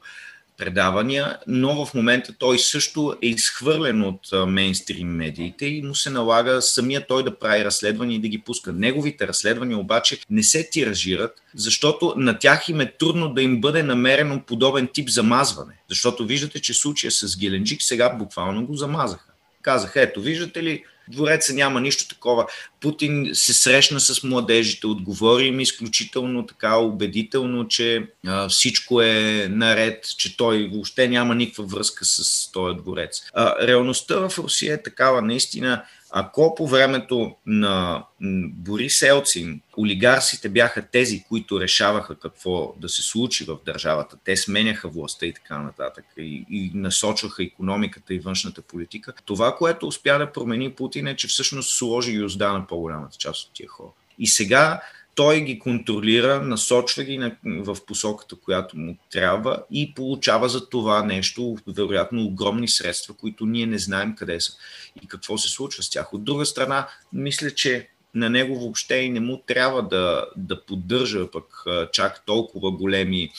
предавания, 0.58 1.38
но 1.48 1.86
в 1.86 1.94
момента 1.94 2.34
той 2.40 2.60
също 2.60 3.16
е 3.22 3.28
изхвърлен 3.28 4.04
от 4.04 4.20
мейнстрим 4.48 5.08
медиите 5.08 5.66
и 5.66 5.82
му 5.82 5.96
се 5.96 6.10
налага 6.10 6.62
самия 6.62 7.08
той 7.08 7.24
да 7.24 7.40
прави 7.40 7.66
разследвания 7.66 8.16
и 8.16 8.22
да 8.22 8.28
ги 8.28 8.42
пуска. 8.42 8.74
Неговите 8.74 9.28
разследвания 9.28 9.78
обаче 9.78 10.20
не 10.30 10.44
се 10.44 10.70
тиражират, 10.70 11.42
защото 11.56 12.14
на 12.18 12.40
тях 12.40 12.70
им 12.70 12.82
е 12.82 12.92
трудно 12.92 13.34
да 13.34 13.42
им 13.42 13.62
бъде 13.62 13.84
намерено 13.84 14.42
подобен 14.42 14.90
тип 14.94 15.10
замазване. 15.10 15.74
Защото 15.90 16.26
виждате, 16.26 16.62
че 16.62 16.74
случая 16.74 17.12
с 17.12 17.38
Геленджик 17.38 17.82
сега 17.82 18.10
буквално 18.10 18.66
го 18.66 18.76
замазаха. 18.76 19.32
Казаха, 19.62 20.02
ето, 20.02 20.22
виждате 20.22 20.64
ли, 20.64 20.84
двореца 21.08 21.54
няма 21.54 21.82
нищо 21.82 22.08
такова. 22.08 22.48
Путин 22.82 23.30
се 23.34 23.54
срещна 23.54 24.00
с 24.00 24.24
младежите, 24.24 24.88
отговори 24.88 25.46
им 25.46 25.60
изключително 25.60 26.46
така 26.46 26.78
убедително, 26.78 27.68
че 27.68 28.08
а, 28.28 28.50
всичко 28.50 29.02
е 29.02 29.48
наред, 29.50 30.08
че 30.18 30.38
той 30.38 30.70
въобще 30.74 31.08
няма 31.08 31.36
никаква 31.36 31.64
връзка 31.64 32.06
с 32.06 32.52
този 32.52 32.78
дворец. 32.78 33.22
А, 33.34 33.68
реалността 33.68 34.16
в 34.30 34.40
Русия 34.40 34.74
е 34.74 34.84
такава, 34.84 35.22
наистина 35.22 35.84
ако 36.18 36.56
по 36.56 36.68
времето 36.68 37.36
на 37.46 38.06
Борис 38.56 39.02
Елцин 39.02 39.62
олигарсите 39.78 40.50
бяха 40.50 40.88
тези, 40.92 41.24
които 41.24 41.60
решаваха 41.60 42.20
какво 42.20 42.74
да 42.78 42.90
се 42.90 43.02
случи 43.02 43.44
в 43.44 43.58
държавата, 43.66 44.18
те 44.24 44.38
сменяха 44.38 44.90
властта 44.90 45.26
и 45.26 45.34
така 45.34 45.60
нататък 45.60 46.06
и, 46.18 46.46
и 46.50 46.72
насочваха 46.74 47.44
економиката 47.44 48.14
и 48.14 48.20
външната 48.20 48.62
политика, 48.62 49.14
това, 49.26 49.56
което 49.56 49.88
успя 49.88 50.18
да 50.18 50.32
промени 50.32 50.72
Путин 50.72 51.08
е, 51.08 51.16
че 51.16 51.28
всъщност 51.28 51.78
сложи 51.78 52.12
юзда 52.12 52.54
на 52.54 52.68
по-голямата 52.68 53.18
част 53.18 53.48
от 53.48 53.54
тия 53.54 53.70
хора. 53.70 53.92
И 54.20 54.28
сега 54.28 54.82
той 55.16 55.42
ги 55.42 55.60
контролира, 55.60 56.42
насочва 56.42 57.04
ги 57.04 57.32
в 57.46 57.78
посоката, 57.88 58.36
която 58.36 58.78
му 58.78 58.98
трябва 59.12 59.64
и 59.72 59.94
получава 59.94 60.50
за 60.50 60.70
това 60.70 61.04
нещо, 61.04 61.58
вероятно, 61.68 62.22
огромни 62.22 62.68
средства, 62.68 63.14
които 63.14 63.46
ние 63.46 63.66
не 63.66 63.78
знаем 63.78 64.16
къде 64.16 64.40
са 64.40 64.54
и 65.04 65.08
какво 65.08 65.38
се 65.38 65.50
случва 65.50 65.84
с 65.84 65.90
тях. 65.90 66.14
От 66.14 66.24
друга 66.24 66.46
страна, 66.46 66.88
мисля, 67.14 67.52
че 67.52 67.88
на 68.14 68.30
него 68.30 68.60
въобще 68.60 68.96
и 68.96 69.10
не 69.10 69.20
му 69.20 69.44
трябва 69.48 69.84
да, 69.84 70.26
да 70.38 70.66
поддържа 70.66 71.32
пък 71.32 71.66
чак 71.92 72.26
толкова 72.26 72.72
големи 72.72 73.32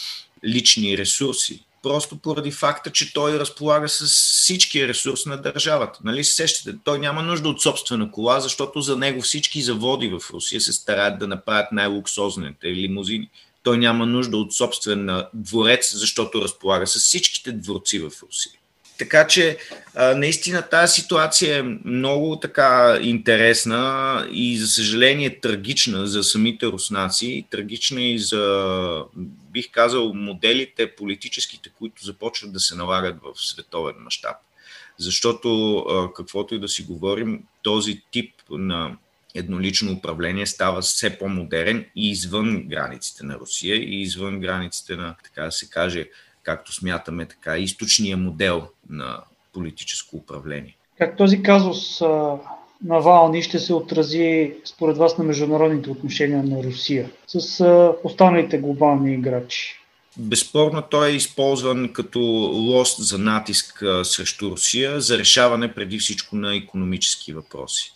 лични 0.45 0.99
ресурси, 0.99 1.66
просто 1.83 2.17
поради 2.17 2.51
факта, 2.51 2.93
че 2.93 3.13
той 3.13 3.39
разполага 3.39 3.89
с 3.89 4.05
всички 4.05 4.89
ресурс 4.89 5.27
на 5.27 5.37
държавата. 5.43 5.99
Нали 6.05 6.25
се 6.25 6.35
сещате? 6.35 6.79
Той 6.85 6.99
няма 6.99 7.23
нужда 7.23 7.49
от 7.49 7.63
собствена 7.63 8.11
кола, 8.11 8.41
защото 8.41 8.81
за 8.81 8.97
него 8.97 9.23
всички 9.23 9.63
заводи 9.63 10.09
в 10.09 10.31
Русия 10.33 10.61
се 10.61 10.73
стараят 10.73 11.19
да 11.19 11.29
направят 11.29 11.73
най-луксозните 11.73 12.67
лимузини. 12.67 13.31
Той 13.63 13.79
няма 13.79 14.07
нужда 14.07 14.37
от 14.37 14.55
собствен 14.55 15.23
дворец, 15.35 15.95
защото 15.95 16.43
разполага 16.43 16.87
с 16.87 16.99
всичките 16.99 17.53
дворци 17.53 17.99
в 17.99 18.13
Русия. 18.23 18.53
Така 18.99 19.27
че 19.27 19.59
наистина 20.17 20.63
тази 20.63 21.01
ситуация 21.01 21.59
е 21.59 21.63
много 21.85 22.41
така 22.41 22.99
интересна 23.03 24.29
и 24.33 24.59
за 24.59 24.67
съжаление 24.67 25.41
трагична 25.41 26.07
за 26.07 26.23
самите 26.23 26.67
руснаци, 26.67 27.47
трагична 27.51 28.03
и 28.03 28.19
за, 28.19 29.05
бих 29.53 29.71
казал, 29.71 30.15
моделите 30.15 30.95
политическите, 30.97 31.71
които 31.79 32.05
започват 32.05 32.53
да 32.53 32.61
се 32.61 32.75
налагат 32.75 33.17
в 33.23 33.41
световен 33.41 33.95
мащаб. 33.99 34.37
Защото, 34.99 36.11
каквото 36.17 36.55
и 36.55 36.61
да 36.61 36.69
си 36.69 36.83
говорим, 36.83 37.43
този 37.63 38.03
тип 38.11 38.35
на 38.51 38.97
еднолично 39.35 39.93
управление 39.93 40.47
става 40.47 40.81
все 40.81 41.19
по-модерен 41.19 41.87
и 41.97 42.11
извън 42.11 42.69
границите 42.69 43.25
на 43.25 43.35
Русия 43.35 43.77
и 43.77 44.03
извън 44.03 44.41
границите 44.41 44.97
на, 44.97 45.15
така 45.25 45.43
да 45.43 45.53
се 45.53 45.71
каже, 45.71 46.09
както 46.47 46.73
смятаме 46.73 47.27
така, 47.27 47.59
източния 47.59 48.17
модел 48.17 48.69
на 48.91 49.21
политическо 49.53 50.17
управление. 50.17 50.77
Как 50.99 51.17
този 51.17 51.43
казус 51.43 52.01
на 52.85 53.01
Вални 53.01 53.43
ще 53.43 53.59
се 53.59 53.75
отрази 53.75 54.55
според 54.65 54.97
вас 54.97 55.19
на 55.19 55.25
международните 55.25 55.91
отношения 55.91 56.43
на 56.43 56.63
Русия 56.63 57.11
с 57.27 57.65
останалите 58.05 58.59
глобални 58.59 59.15
играчи? 59.15 59.81
Безспорно 60.19 60.83
той 60.83 61.09
е 61.09 61.17
използван 61.17 61.93
като 61.93 62.21
лост 62.53 63.09
за 63.09 63.19
натиск 63.19 63.85
срещу 64.03 64.51
Русия 64.51 65.01
за 65.01 65.19
решаване 65.19 65.75
преди 65.75 65.99
всичко 65.99 66.37
на 66.37 66.57
економически 66.57 67.33
въпроси. 67.33 67.93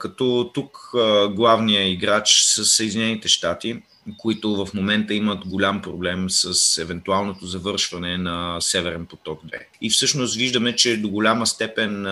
Като 0.00 0.50
тук 0.54 0.90
главният 1.30 1.88
играч 1.88 2.42
са 2.42 2.64
Съединените 2.64 3.28
щати, 3.28 3.82
които 4.18 4.64
в 4.64 4.74
момента 4.74 5.14
имат 5.14 5.46
голям 5.46 5.82
проблем 5.82 6.30
с 6.30 6.78
евентуалното 6.78 7.46
завършване 7.46 8.18
на 8.18 8.60
Северен 8.60 9.06
поток 9.06 9.42
2. 9.44 9.52
И 9.80 9.90
всъщност 9.90 10.36
виждаме, 10.36 10.76
че 10.76 10.96
до 10.96 11.08
голяма 11.08 11.46
степен 11.46 12.06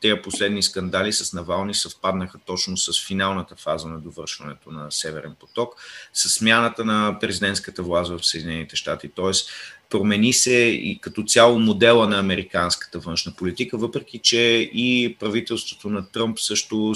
тези 0.00 0.22
последни 0.22 0.62
скандали 0.62 1.12
с 1.12 1.32
Навални 1.32 1.74
съвпаднаха 1.74 2.38
точно 2.46 2.76
с 2.76 3.06
финалната 3.06 3.56
фаза 3.56 3.88
на 3.88 4.00
довършването 4.00 4.70
на 4.70 4.90
Северен 4.90 5.34
поток, 5.40 5.74
с 6.12 6.28
смяната 6.28 6.84
на 6.84 7.18
президентската 7.20 7.82
власт 7.82 8.10
в 8.10 8.26
Съединените 8.26 8.76
щати. 8.76 9.08
Тоест, 9.08 9.50
промени 9.90 10.32
се 10.32 10.52
и 10.60 10.98
като 11.00 11.22
цяло 11.22 11.58
модела 11.58 12.08
на 12.08 12.18
американската 12.18 12.98
външна 12.98 13.32
политика, 13.32 13.78
въпреки 13.78 14.18
че 14.18 14.70
и 14.74 15.16
правителството 15.20 15.90
на 15.90 16.10
Тръмп 16.10 16.38
също 16.38 16.94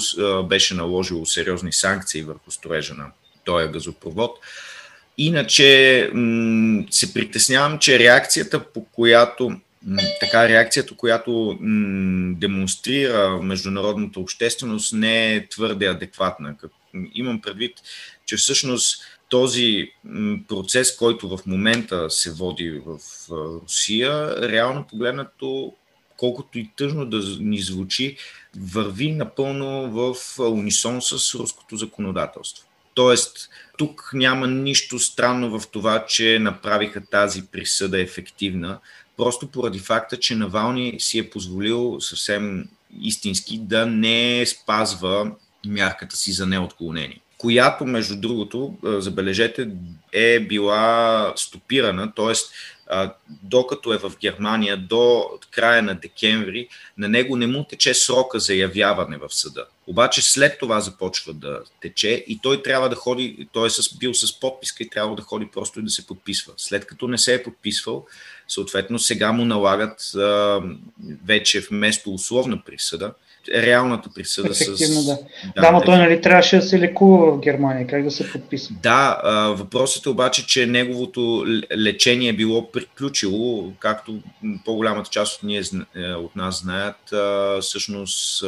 беше 0.49 0.73
наложило 0.73 1.25
сериозни 1.25 1.73
санкции 1.73 2.23
върху 2.23 2.51
строежа 2.51 2.93
на 2.93 3.11
този 3.45 3.67
газопровод. 3.67 4.39
Иначе 5.17 6.01
се 6.89 7.13
притеснявам, 7.13 7.79
че 7.79 7.99
реакцията, 7.99 8.63
по 8.73 8.85
която 8.85 9.51
така 10.19 10.49
реакцията, 10.49 10.95
която 10.95 11.57
демонстрира 12.39 13.39
международната 13.41 14.19
общественост, 14.19 14.93
не 14.93 15.35
е 15.35 15.47
твърде 15.47 15.87
адекватна. 15.87 16.55
Имам 17.13 17.41
предвид, 17.41 17.73
че 18.25 18.37
всъщност 18.37 19.03
този 19.29 19.91
процес, 20.47 20.95
който 20.95 21.37
в 21.37 21.39
момента 21.45 22.09
се 22.09 22.31
води 22.31 22.81
в 22.85 22.99
Русия, 23.63 24.35
реално 24.49 24.87
погледнато, 24.87 25.73
колкото 26.17 26.59
и 26.59 26.69
тъжно 26.75 27.05
да 27.05 27.17
ни 27.39 27.57
звучи, 27.57 28.17
върви 28.59 29.11
напълно 29.11 29.91
в 29.91 30.15
унисон 30.39 31.01
с 31.01 31.35
руското 31.35 31.75
законодателство. 31.75 32.67
Тоест, 32.95 33.49
тук 33.77 34.09
няма 34.13 34.47
нищо 34.47 34.99
странно 34.99 35.59
в 35.59 35.67
това, 35.67 36.05
че 36.05 36.39
направиха 36.39 37.05
тази 37.05 37.47
присъда 37.47 38.01
ефективна, 38.01 38.79
просто 39.17 39.47
поради 39.47 39.79
факта, 39.79 40.19
че 40.19 40.35
Навални 40.35 40.95
си 40.99 41.19
е 41.19 41.29
позволил 41.29 42.01
съвсем 42.01 42.69
истински 43.01 43.59
да 43.59 43.85
не 43.85 44.45
спазва 44.45 45.31
мярката 45.65 46.15
си 46.15 46.31
за 46.31 46.45
неотклонение 46.47 47.21
която, 47.37 47.85
между 47.85 48.15
другото, 48.15 48.77
забележете, 48.83 49.69
е 50.11 50.39
била 50.39 51.33
стопирана, 51.35 52.13
т.е. 52.15 52.33
докато 53.43 53.93
е 53.93 53.97
в 53.97 54.11
Германия 54.21 54.77
до 54.77 55.29
края 55.51 55.83
на 55.83 55.95
декември, 55.95 56.67
на 56.97 57.09
него 57.09 57.35
не 57.35 57.47
му 57.47 57.63
тече 57.63 57.93
срока 57.93 58.39
за 58.39 58.53
явяване 58.53 59.17
в 59.17 59.29
съда. 59.29 59.65
Обаче 59.87 60.21
след 60.21 60.59
това 60.59 60.81
започва 60.81 61.33
да 61.33 61.61
тече 61.81 62.25
и 62.27 62.39
той 62.43 62.63
трябва 62.63 62.89
да 62.89 62.95
ходи, 62.95 63.47
той 63.51 63.67
е 63.67 63.71
бил 63.99 64.13
с 64.13 64.39
подписка 64.39 64.83
и 64.83 64.89
трябва 64.89 65.15
да 65.15 65.21
ходи 65.21 65.47
просто 65.53 65.79
и 65.79 65.83
да 65.83 65.89
се 65.89 66.07
подписва. 66.07 66.53
След 66.57 66.85
като 66.85 67.07
не 67.07 67.17
се 67.17 67.33
е 67.33 67.43
подписвал, 67.43 68.05
съответно 68.47 68.99
сега 68.99 69.31
му 69.31 69.45
налагат 69.45 70.11
вече 71.25 71.59
вместо 71.59 72.13
условна 72.13 72.61
присъда, 72.65 73.13
реалната 73.53 74.09
присъда 74.15 74.49
Ефективно, 74.49 75.01
с... 75.01 75.05
Да, 75.05 75.17
да, 75.55 75.61
да 75.61 75.71
но 75.71 75.81
той 75.81 75.97
нали 75.97 76.21
трябваше 76.21 76.55
да 76.55 76.61
се 76.61 76.79
лекува 76.79 77.31
в 77.31 77.39
Германия, 77.39 77.87
как 77.87 78.03
да 78.03 78.11
се 78.11 78.31
подписва? 78.31 78.75
Да, 78.83 79.21
въпросът 79.57 80.05
е 80.05 80.09
обаче, 80.09 80.47
че 80.47 80.65
неговото 80.65 81.45
лечение 81.77 82.29
е 82.29 82.33
било 82.33 82.71
приключило, 82.71 83.71
както 83.79 84.19
по-голямата 84.65 85.09
част 85.09 85.37
от, 85.37 85.43
ние, 85.43 85.61
е, 85.95 86.13
от 86.13 86.35
нас 86.35 86.61
знаят, 86.61 87.13
всъщност 87.61 88.43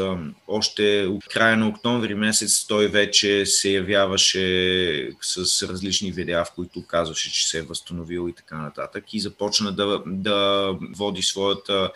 още 0.48 1.08
от 1.10 1.28
края 1.28 1.58
на 1.58 1.68
октомври 1.68 2.16
месец 2.16 2.66
той 2.68 2.88
вече 2.88 3.46
се 3.46 3.70
явяваше 3.70 5.10
с 5.22 5.68
различни 5.68 6.12
видеа, 6.12 6.46
в 6.46 6.52
които 6.56 6.86
казваше, 6.88 7.32
че 7.32 7.48
се 7.48 7.58
е 7.58 7.62
възстановил 7.62 8.30
и 8.30 8.34
така 8.34 8.58
нататък 8.58 9.14
и 9.14 9.20
започна 9.20 9.72
да, 9.72 10.02
да 10.06 10.72
води 10.96 11.22
своята 11.22 11.92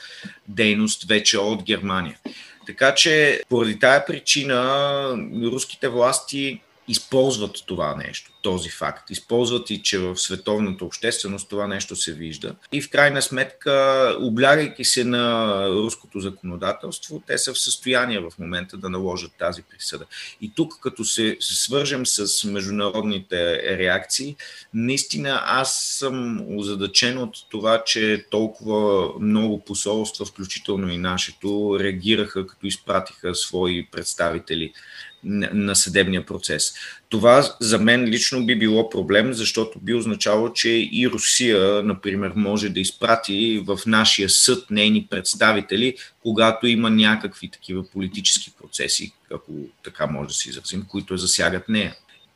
дейност 0.47 1.03
вече 1.03 1.37
от 1.37 1.63
Германия. 1.63 2.17
Така 2.67 2.95
че 2.95 3.43
поради 3.49 3.79
тая 3.79 4.05
причина 4.05 5.15
руските 5.43 5.87
власти 5.87 6.61
използват 6.87 7.63
това 7.65 7.95
нещо, 7.95 8.31
този 8.41 8.69
факт. 8.69 9.09
Използват 9.09 9.69
и, 9.69 9.83
че 9.83 9.99
в 9.99 10.17
световната 10.17 10.85
общественост 10.85 11.49
това 11.49 11.67
нещо 11.67 11.95
се 11.95 12.13
вижда. 12.13 12.55
И 12.71 12.81
в 12.81 12.89
крайна 12.89 13.21
сметка, 13.21 14.15
облягайки 14.19 14.85
се 14.85 15.03
на 15.03 15.65
руското 15.69 16.19
законодателство, 16.19 17.21
те 17.27 17.37
са 17.37 17.53
в 17.53 17.59
състояние 17.59 18.19
в 18.19 18.31
момента 18.39 18.77
да 18.77 18.89
наложат 18.89 19.31
тази 19.39 19.61
присъда. 19.61 20.05
И 20.41 20.51
тук, 20.55 20.79
като 20.81 21.05
се, 21.05 21.37
свържем 21.39 22.05
с 22.05 22.43
международните 22.43 23.61
реакции, 23.77 24.35
наистина 24.73 25.41
аз 25.45 25.81
съм 25.81 26.45
озадачен 26.57 27.17
от 27.17 27.35
това, 27.49 27.83
че 27.85 28.25
толкова 28.29 29.09
много 29.19 29.59
посолства, 29.59 30.25
включително 30.25 30.91
и 30.91 30.97
нашето, 30.97 31.77
реагираха, 31.79 32.47
като 32.47 32.67
изпратиха 32.67 33.35
свои 33.35 33.87
представители 33.91 34.73
на 35.23 35.75
съдебния 35.75 36.25
процес. 36.25 36.73
Това 37.09 37.43
за 37.59 37.79
мен 37.79 38.05
лично 38.05 38.45
би 38.45 38.59
било 38.59 38.89
проблем, 38.89 39.33
защото 39.33 39.79
би 39.79 39.93
означало, 39.93 40.53
че 40.53 40.69
и 40.69 41.09
Русия, 41.13 41.83
например, 41.83 42.31
може 42.35 42.69
да 42.69 42.79
изпрати 42.79 43.63
в 43.67 43.79
нашия 43.85 44.29
съд 44.29 44.71
нейни 44.71 45.07
представители, 45.09 45.95
когато 46.23 46.67
има 46.67 46.89
някакви 46.89 47.49
такива 47.49 47.83
политически 47.93 48.51
процеси, 48.61 49.13
ако 49.33 49.51
така 49.83 50.07
може 50.07 50.27
да 50.27 50.33
си 50.33 50.49
изразим, 50.49 50.85
които 50.87 51.17
засягат 51.17 51.69
нея. 51.69 51.95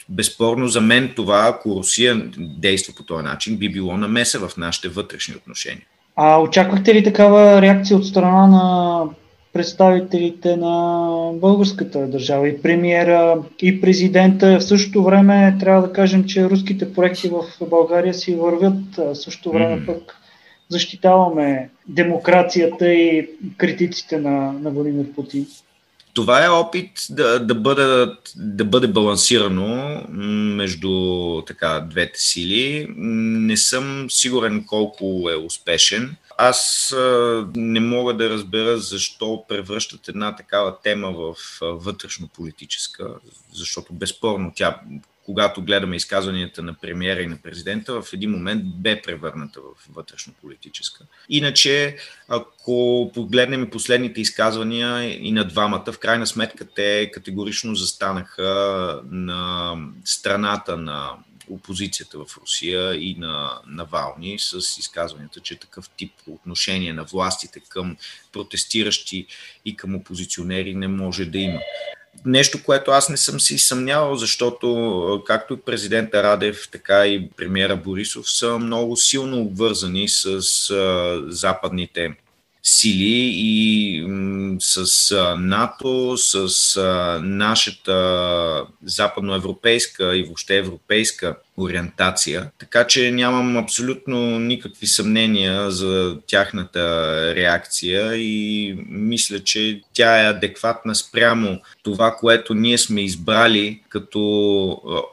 Безспорно 0.09 0.67
за 0.67 0.81
мен 0.81 1.13
това, 1.15 1.47
ако 1.47 1.75
Русия 1.75 2.31
действа 2.37 2.93
по 2.97 3.03
този 3.03 3.23
начин, 3.23 3.57
би 3.57 3.71
било 3.71 3.97
намеса 3.97 4.47
в 4.47 4.57
нашите 4.57 4.89
вътрешни 4.89 5.35
отношения. 5.35 5.85
А 6.15 6.41
очаквахте 6.41 6.95
ли 6.95 7.03
такава 7.03 7.61
реакция 7.61 7.97
от 7.97 8.07
страна 8.07 8.47
на 8.47 9.03
представителите 9.55 10.55
на 10.55 11.31
българската 11.33 12.07
държава 12.07 12.49
и 12.49 12.61
премиера 12.61 13.37
и 13.61 13.81
президента. 13.81 14.59
В 14.59 14.63
същото 14.63 15.03
време 15.03 15.57
трябва 15.59 15.87
да 15.87 15.93
кажем, 15.93 16.25
че 16.25 16.49
руските 16.49 16.93
проекти 16.93 17.29
в 17.29 17.43
България 17.69 18.13
си 18.13 18.35
вървят. 18.35 18.95
В 18.97 19.15
същото 19.15 19.51
време 19.51 19.85
пък 19.85 20.17
защитаваме 20.69 21.69
демокрацията 21.87 22.93
и 22.93 23.29
критиците 23.57 24.17
на, 24.17 24.51
на 24.51 24.69
Владимир 24.69 25.05
Путин. 25.15 25.47
Това 26.13 26.45
е 26.45 26.49
опит 26.49 26.91
да, 27.09 27.39
да, 27.39 27.55
бъде, 27.55 28.11
да 28.35 28.65
бъде 28.65 28.87
балансирано 28.87 30.01
между 30.55 30.91
така, 31.47 31.87
двете 31.89 32.19
сили. 32.21 32.87
Не 32.97 33.57
съм 33.57 34.05
сигурен 34.09 34.63
колко 34.67 35.29
е 35.31 35.45
успешен. 35.45 36.15
Аз 36.37 36.93
не 37.55 37.79
мога 37.79 38.13
да 38.13 38.29
разбера 38.29 38.77
защо 38.77 39.45
превръщат 39.49 40.07
една 40.07 40.35
такава 40.35 40.81
тема 40.81 41.11
в 41.11 41.35
вътрешно-политическа, 41.61 43.15
защото 43.53 43.93
безспорно 43.93 44.51
тя 44.55 44.79
когато 45.25 45.61
гледаме 45.61 45.95
изказванията 45.95 46.63
на 46.63 46.73
премиера 46.73 47.21
и 47.21 47.27
на 47.27 47.37
президента, 47.37 48.01
в 48.01 48.13
един 48.13 48.31
момент 48.31 48.63
бе 48.65 49.01
превърната 49.01 49.59
в 49.61 49.93
вътрешно-политическа. 49.95 51.05
Иначе, 51.29 51.97
ако 52.27 53.11
погледнем 53.13 53.63
и 53.63 53.69
последните 53.69 54.21
изказвания 54.21 55.03
и 55.27 55.31
на 55.31 55.47
двамата, 55.47 55.91
в 55.91 55.99
крайна 55.99 56.27
сметка 56.27 56.65
те 56.75 57.11
категорично 57.13 57.75
застанаха 57.75 59.01
на 59.11 59.73
страната 60.05 60.77
на 60.77 61.11
опозицията 61.49 62.17
в 62.17 62.37
Русия 62.41 62.95
и 62.95 63.15
на 63.19 63.59
Навални 63.67 64.39
с 64.39 64.77
изказванията, 64.79 65.39
че 65.39 65.59
такъв 65.59 65.89
тип 65.89 66.11
отношение 66.27 66.93
на 66.93 67.03
властите 67.03 67.59
към 67.69 67.97
протестиращи 68.31 69.27
и 69.65 69.75
към 69.75 69.95
опозиционери 69.95 70.75
не 70.75 70.87
може 70.87 71.25
да 71.25 71.37
има. 71.37 71.59
Нещо, 72.25 72.63
което 72.63 72.91
аз 72.91 73.09
не 73.09 73.17
съм 73.17 73.39
си 73.39 73.57
съмнявал, 73.57 74.15
защото 74.15 75.23
както 75.27 75.53
и 75.53 75.61
президента 75.61 76.23
Радев, 76.23 76.69
така 76.71 77.07
и 77.07 77.29
премиера 77.29 77.75
Борисов 77.75 78.31
са 78.31 78.59
много 78.59 78.97
силно 78.97 79.41
обвързани 79.41 80.09
с 80.09 80.25
а, 80.69 81.21
западните 81.27 82.15
сили 82.67 83.31
и 83.35 84.03
с 84.59 85.35
НАТО, 85.39 86.17
с 86.17 86.81
нашата 87.23 88.63
западноевропейска 88.83 90.17
и 90.17 90.23
въобще 90.23 90.57
европейска 90.57 91.35
ориентация. 91.57 92.51
Така 92.59 92.87
че 92.87 93.11
нямам 93.11 93.57
абсолютно 93.57 94.39
никакви 94.39 94.87
съмнения 94.87 95.71
за 95.71 96.17
тяхната 96.27 96.81
реакция 97.35 98.15
и 98.15 98.75
мисля, 98.89 99.39
че 99.39 99.81
тя 99.93 100.21
е 100.21 100.29
адекватна 100.29 100.95
спрямо 100.95 101.59
това, 101.83 102.15
което 102.19 102.53
ние 102.53 102.77
сме 102.77 103.01
избрали 103.01 103.81
като 103.89 104.21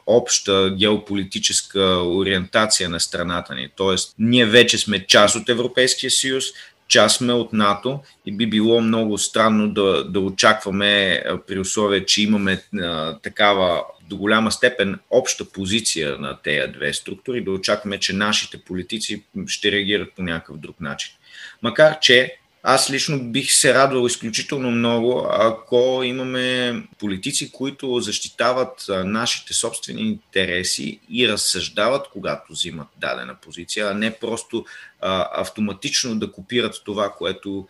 обща 0.05 0.75
геополитическа 0.79 2.01
ориентация 2.03 2.89
на 2.89 2.99
страната 2.99 3.55
ни. 3.55 3.67
Тоест, 3.75 4.15
ние 4.19 4.45
вече 4.45 4.77
сме 4.77 5.05
част 5.07 5.35
от 5.35 5.49
Европейския 5.49 6.11
съюз, 6.11 6.45
част 6.87 7.17
сме 7.17 7.33
от 7.33 7.53
НАТО 7.53 7.99
и 8.25 8.31
би 8.31 8.49
било 8.49 8.81
много 8.81 9.17
странно 9.17 9.69
да, 9.69 10.03
да 10.03 10.19
очакваме 10.19 11.23
при 11.47 11.59
условие, 11.59 12.05
че 12.05 12.23
имаме 12.23 12.63
а, 12.81 13.17
такава 13.19 13.83
до 14.09 14.17
голяма 14.17 14.51
степен 14.51 14.99
обща 15.09 15.45
позиция 15.45 16.17
на 16.19 16.37
тези 16.43 16.71
две 16.71 16.93
структури, 16.93 17.43
да 17.43 17.51
очакваме, 17.51 17.99
че 17.99 18.13
нашите 18.13 18.57
политици 18.57 19.23
ще 19.47 19.71
реагират 19.71 20.13
по 20.15 20.23
някакъв 20.23 20.57
друг 20.57 20.81
начин. 20.81 21.13
Макар, 21.61 21.99
че 21.99 22.37
аз 22.63 22.91
лично 22.91 23.19
бих 23.19 23.51
се 23.51 23.73
радвал 23.73 24.07
изключително 24.07 24.71
много, 24.71 25.27
ако 25.29 26.01
имаме 26.03 26.75
политици, 26.99 27.51
които 27.51 27.99
защитават 27.99 28.85
нашите 28.89 29.53
собствени 29.53 30.01
интереси 30.01 30.99
и 31.09 31.27
разсъждават, 31.27 32.07
когато 32.13 32.53
взимат 32.53 32.87
дадена 32.97 33.35
позиция, 33.41 33.87
а 33.89 33.93
не 33.93 34.11
просто 34.11 34.65
а, 35.01 35.41
автоматично 35.41 36.15
да 36.15 36.31
копират 36.31 36.81
това, 36.85 37.09
което 37.17 37.67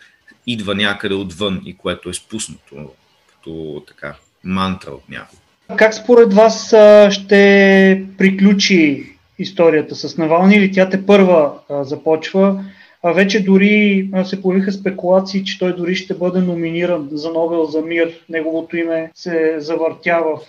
идва 0.47 0.75
някъде 0.75 1.15
отвън 1.15 1.61
и 1.65 1.77
което 1.77 2.09
е 2.09 2.13
спуснато 2.13 2.91
като 3.27 3.83
така 3.87 4.15
мантра 4.43 4.91
от 4.91 5.09
някого. 5.09 5.41
Как 5.75 5.93
според 5.93 6.33
вас 6.33 6.67
ще 7.09 8.05
приключи 8.17 9.09
историята 9.39 9.95
с 9.95 10.17
Навални 10.17 10.55
или 10.55 10.71
тя 10.71 10.89
те 10.89 11.05
първа 11.05 11.51
започва? 11.69 12.63
А 13.05 13.11
вече 13.11 13.43
дори 13.43 14.09
се 14.25 14.41
появиха 14.41 14.71
спекулации, 14.71 15.45
че 15.45 15.59
той 15.59 15.75
дори 15.75 15.95
ще 15.95 16.13
бъде 16.13 16.39
номиниран 16.39 17.09
за 17.11 17.29
Нобел 17.29 17.65
за 17.65 17.81
мир. 17.81 18.19
Неговото 18.29 18.77
име 18.77 19.11
се 19.15 19.55
завъртя 19.57 20.23
в 20.25 20.39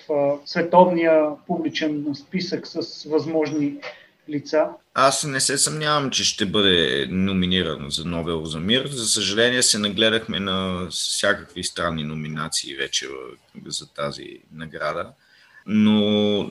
световния 0.44 1.24
публичен 1.46 2.04
списък 2.14 2.66
с 2.66 3.04
възможни 3.04 3.74
лица. 4.30 4.66
Аз 4.94 5.24
не 5.24 5.40
се 5.40 5.58
съмнявам, 5.58 6.10
че 6.10 6.24
ще 6.24 6.46
бъде 6.46 7.06
номиниран 7.10 7.86
за 7.90 8.04
Нобел 8.04 8.44
за 8.44 8.60
мир. 8.60 8.86
За 8.86 9.06
съжаление 9.06 9.62
се 9.62 9.78
нагледахме 9.78 10.40
на 10.40 10.86
всякакви 10.90 11.64
странни 11.64 12.04
номинации 12.04 12.76
вече 12.76 13.06
за 13.66 13.92
тази 13.94 14.38
награда. 14.52 15.06
Но 15.66 16.50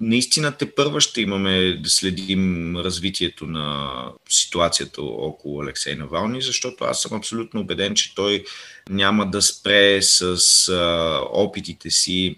наистина 0.00 0.52
те 0.52 0.74
първа 0.74 1.00
ще 1.00 1.20
имаме 1.20 1.76
да 1.82 1.90
следим 1.90 2.76
развитието 2.76 3.46
на 3.46 3.92
ситуацията 4.28 5.02
около 5.02 5.62
Алексей 5.62 5.94
Навални, 5.94 6.42
защото 6.42 6.84
аз 6.84 7.02
съм 7.02 7.16
абсолютно 7.18 7.60
убеден, 7.60 7.94
че 7.94 8.14
той 8.14 8.44
няма 8.90 9.30
да 9.30 9.42
спре 9.42 10.02
с 10.02 10.22
а, 10.68 11.20
опитите 11.32 11.90
си 11.90 12.36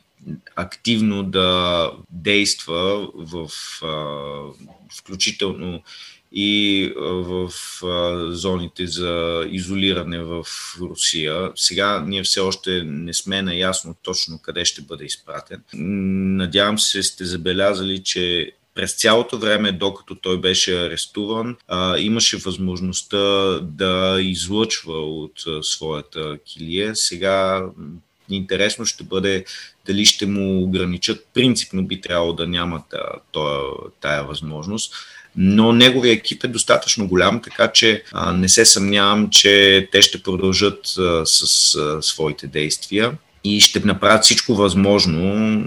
активно 0.57 1.23
да 1.23 1.93
действа 2.11 3.09
в 3.15 3.51
а, 3.83 4.07
включително 4.99 5.83
и 6.33 6.93
в 6.97 7.51
зоните 8.31 8.87
за 8.87 9.45
изолиране 9.51 10.19
в 10.19 10.45
Русия. 10.81 11.51
Сега 11.55 12.05
ние 12.07 12.23
все 12.23 12.41
още 12.41 12.83
не 12.85 13.15
сме 13.15 13.43
наясно 13.43 13.95
точно 14.03 14.39
къде 14.39 14.65
ще 14.65 14.83
бъде 14.83 15.05
изпратен. 15.05 15.63
Надявам 15.75 16.79
се 16.79 17.03
сте 17.03 17.25
забелязали, 17.25 18.03
че 18.03 18.53
през 18.75 18.95
цялото 18.95 19.39
време, 19.39 19.73
докато 19.73 20.15
той 20.15 20.41
беше 20.41 20.87
арестуван, 20.87 21.57
имаше 21.99 22.37
възможността 22.37 23.19
да 23.61 24.19
излъчва 24.21 24.93
от 24.93 25.45
своята 25.63 26.39
килия. 26.39 26.97
Сега 26.97 27.67
интересно 28.31 28.87
ще 28.87 29.05
бъде 29.05 29.45
дали 29.87 30.05
ще 30.05 30.27
му 30.27 30.63
ограничат. 30.63 31.27
Принципно 31.35 31.87
би 31.87 32.01
трябвало 32.01 32.33
да 32.33 32.47
нямат 32.47 32.95
тая 34.01 34.25
възможност 34.25 34.95
но 35.41 35.73
неговия 35.73 36.13
екип 36.13 36.45
е 36.45 36.49
достатъчно 36.49 37.09
голям, 37.09 37.41
така 37.43 37.69
че 37.73 38.03
а, 38.13 38.33
не 38.33 38.49
се 38.49 38.65
съмнявам, 38.65 39.31
че 39.31 39.89
те 39.93 40.03
ще 40.03 40.23
продължат 40.23 40.99
а, 40.99 41.27
с 41.27 41.75
а, 41.75 42.03
своите 42.03 42.47
действия 42.47 43.13
и 43.45 43.61
ще 43.61 43.81
направят 43.81 44.25
всичко 44.25 44.55
възможно 44.55 45.65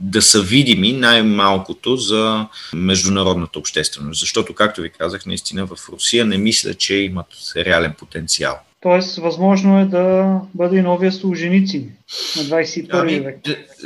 да 0.00 0.22
са 0.22 0.42
видими 0.42 0.92
най-малкото 0.92 1.96
за 1.96 2.46
международната 2.74 3.58
общественост. 3.58 4.20
Защото, 4.20 4.54
както 4.54 4.80
ви 4.80 4.90
казах, 4.90 5.26
наистина 5.26 5.66
в 5.66 5.88
Русия 5.92 6.24
не 6.24 6.38
мисля, 6.38 6.74
че 6.74 6.94
имат 6.94 7.26
реален 7.56 7.94
потенциал. 7.98 8.58
Тоест, 8.80 9.16
възможно 9.16 9.80
е 9.80 9.84
да 9.84 10.34
бъде 10.54 10.76
и 10.76 10.82
новия 10.82 11.12
Солженицин 11.12 11.90
на 12.36 12.42
21 12.42 12.88
ами, 12.90 13.20
век. 13.20 13.36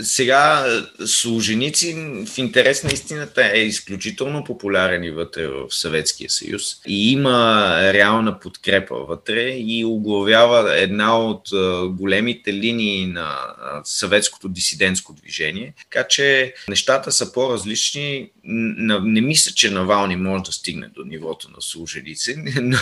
Сега 0.03 0.67
Солженицин 1.07 2.27
в 2.27 2.39
интерес 2.39 2.85
на 2.85 2.91
истината 2.93 3.51
е 3.55 3.61
изключително 3.61 4.45
популярен 4.45 5.05
и 5.05 5.11
вътре 5.11 5.47
в 5.47 5.67
Съветския 5.71 6.31
съюз 6.31 6.77
и 6.87 7.13
има 7.13 7.69
реална 7.93 8.41
подкрепа 8.41 8.95
вътре 8.95 9.49
и 9.51 9.85
оглавява 9.85 10.79
една 10.79 11.19
от 11.19 11.49
големите 11.97 12.53
линии 12.53 13.07
на 13.07 13.37
съветското 13.85 14.49
дисидентско 14.49 15.13
движение. 15.13 15.75
Така 15.91 16.09
че 16.09 16.55
нещата 16.69 17.13
са 17.13 17.33
по-различни. 17.33 18.31
Не 18.45 19.21
мисля, 19.21 19.53
че 19.53 19.71
Навални 19.71 20.17
може 20.17 20.45
да 20.45 20.53
стигне 20.53 20.87
до 20.95 21.05
нивото 21.05 21.51
на 21.51 21.61
Солженицин, 21.61 22.45
но, 22.63 22.79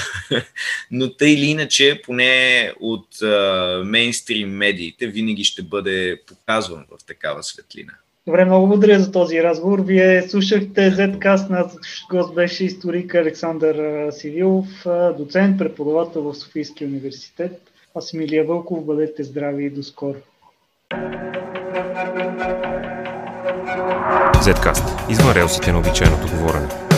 но 0.91 1.13
тъй 1.13 1.31
или 1.31 1.45
иначе 1.45 2.01
поне 2.05 2.73
от 2.81 3.09
мейнстрим 3.85 4.51
медиите, 4.51 5.07
винаги 5.31 5.45
ще 5.45 5.63
бъде 5.63 6.21
показван 6.27 6.85
в 6.91 7.05
такава 7.07 7.43
светлина. 7.43 7.93
Добре, 8.27 8.45
много 8.45 8.67
благодаря 8.67 9.01
за 9.01 9.13
този 9.13 9.43
разговор. 9.43 9.81
Вие 9.81 10.23
слушахте 10.23 10.93
Zcast, 10.93 11.51
наш 11.51 11.73
гост 12.11 12.35
беше 12.35 12.65
историк 12.65 13.15
Александър 13.15 14.11
Сивилов, 14.13 14.67
доцент, 15.19 15.59
преподавател 15.59 16.23
в 16.23 16.35
Софийския 16.35 16.89
университет. 16.89 17.61
Аз 17.95 18.09
съм 18.09 18.21
Илия 18.21 18.45
Вълков, 18.45 18.85
бъдете 18.85 19.25
здрави 19.25 19.65
и 19.65 19.71
до 19.71 19.83
скоро. 19.83 20.19
Zcast. 24.35 25.11
Извън 25.11 25.33
релсите 25.33 25.73
на 25.73 25.79
обичайното 25.79 26.37
говорене. 26.37 26.90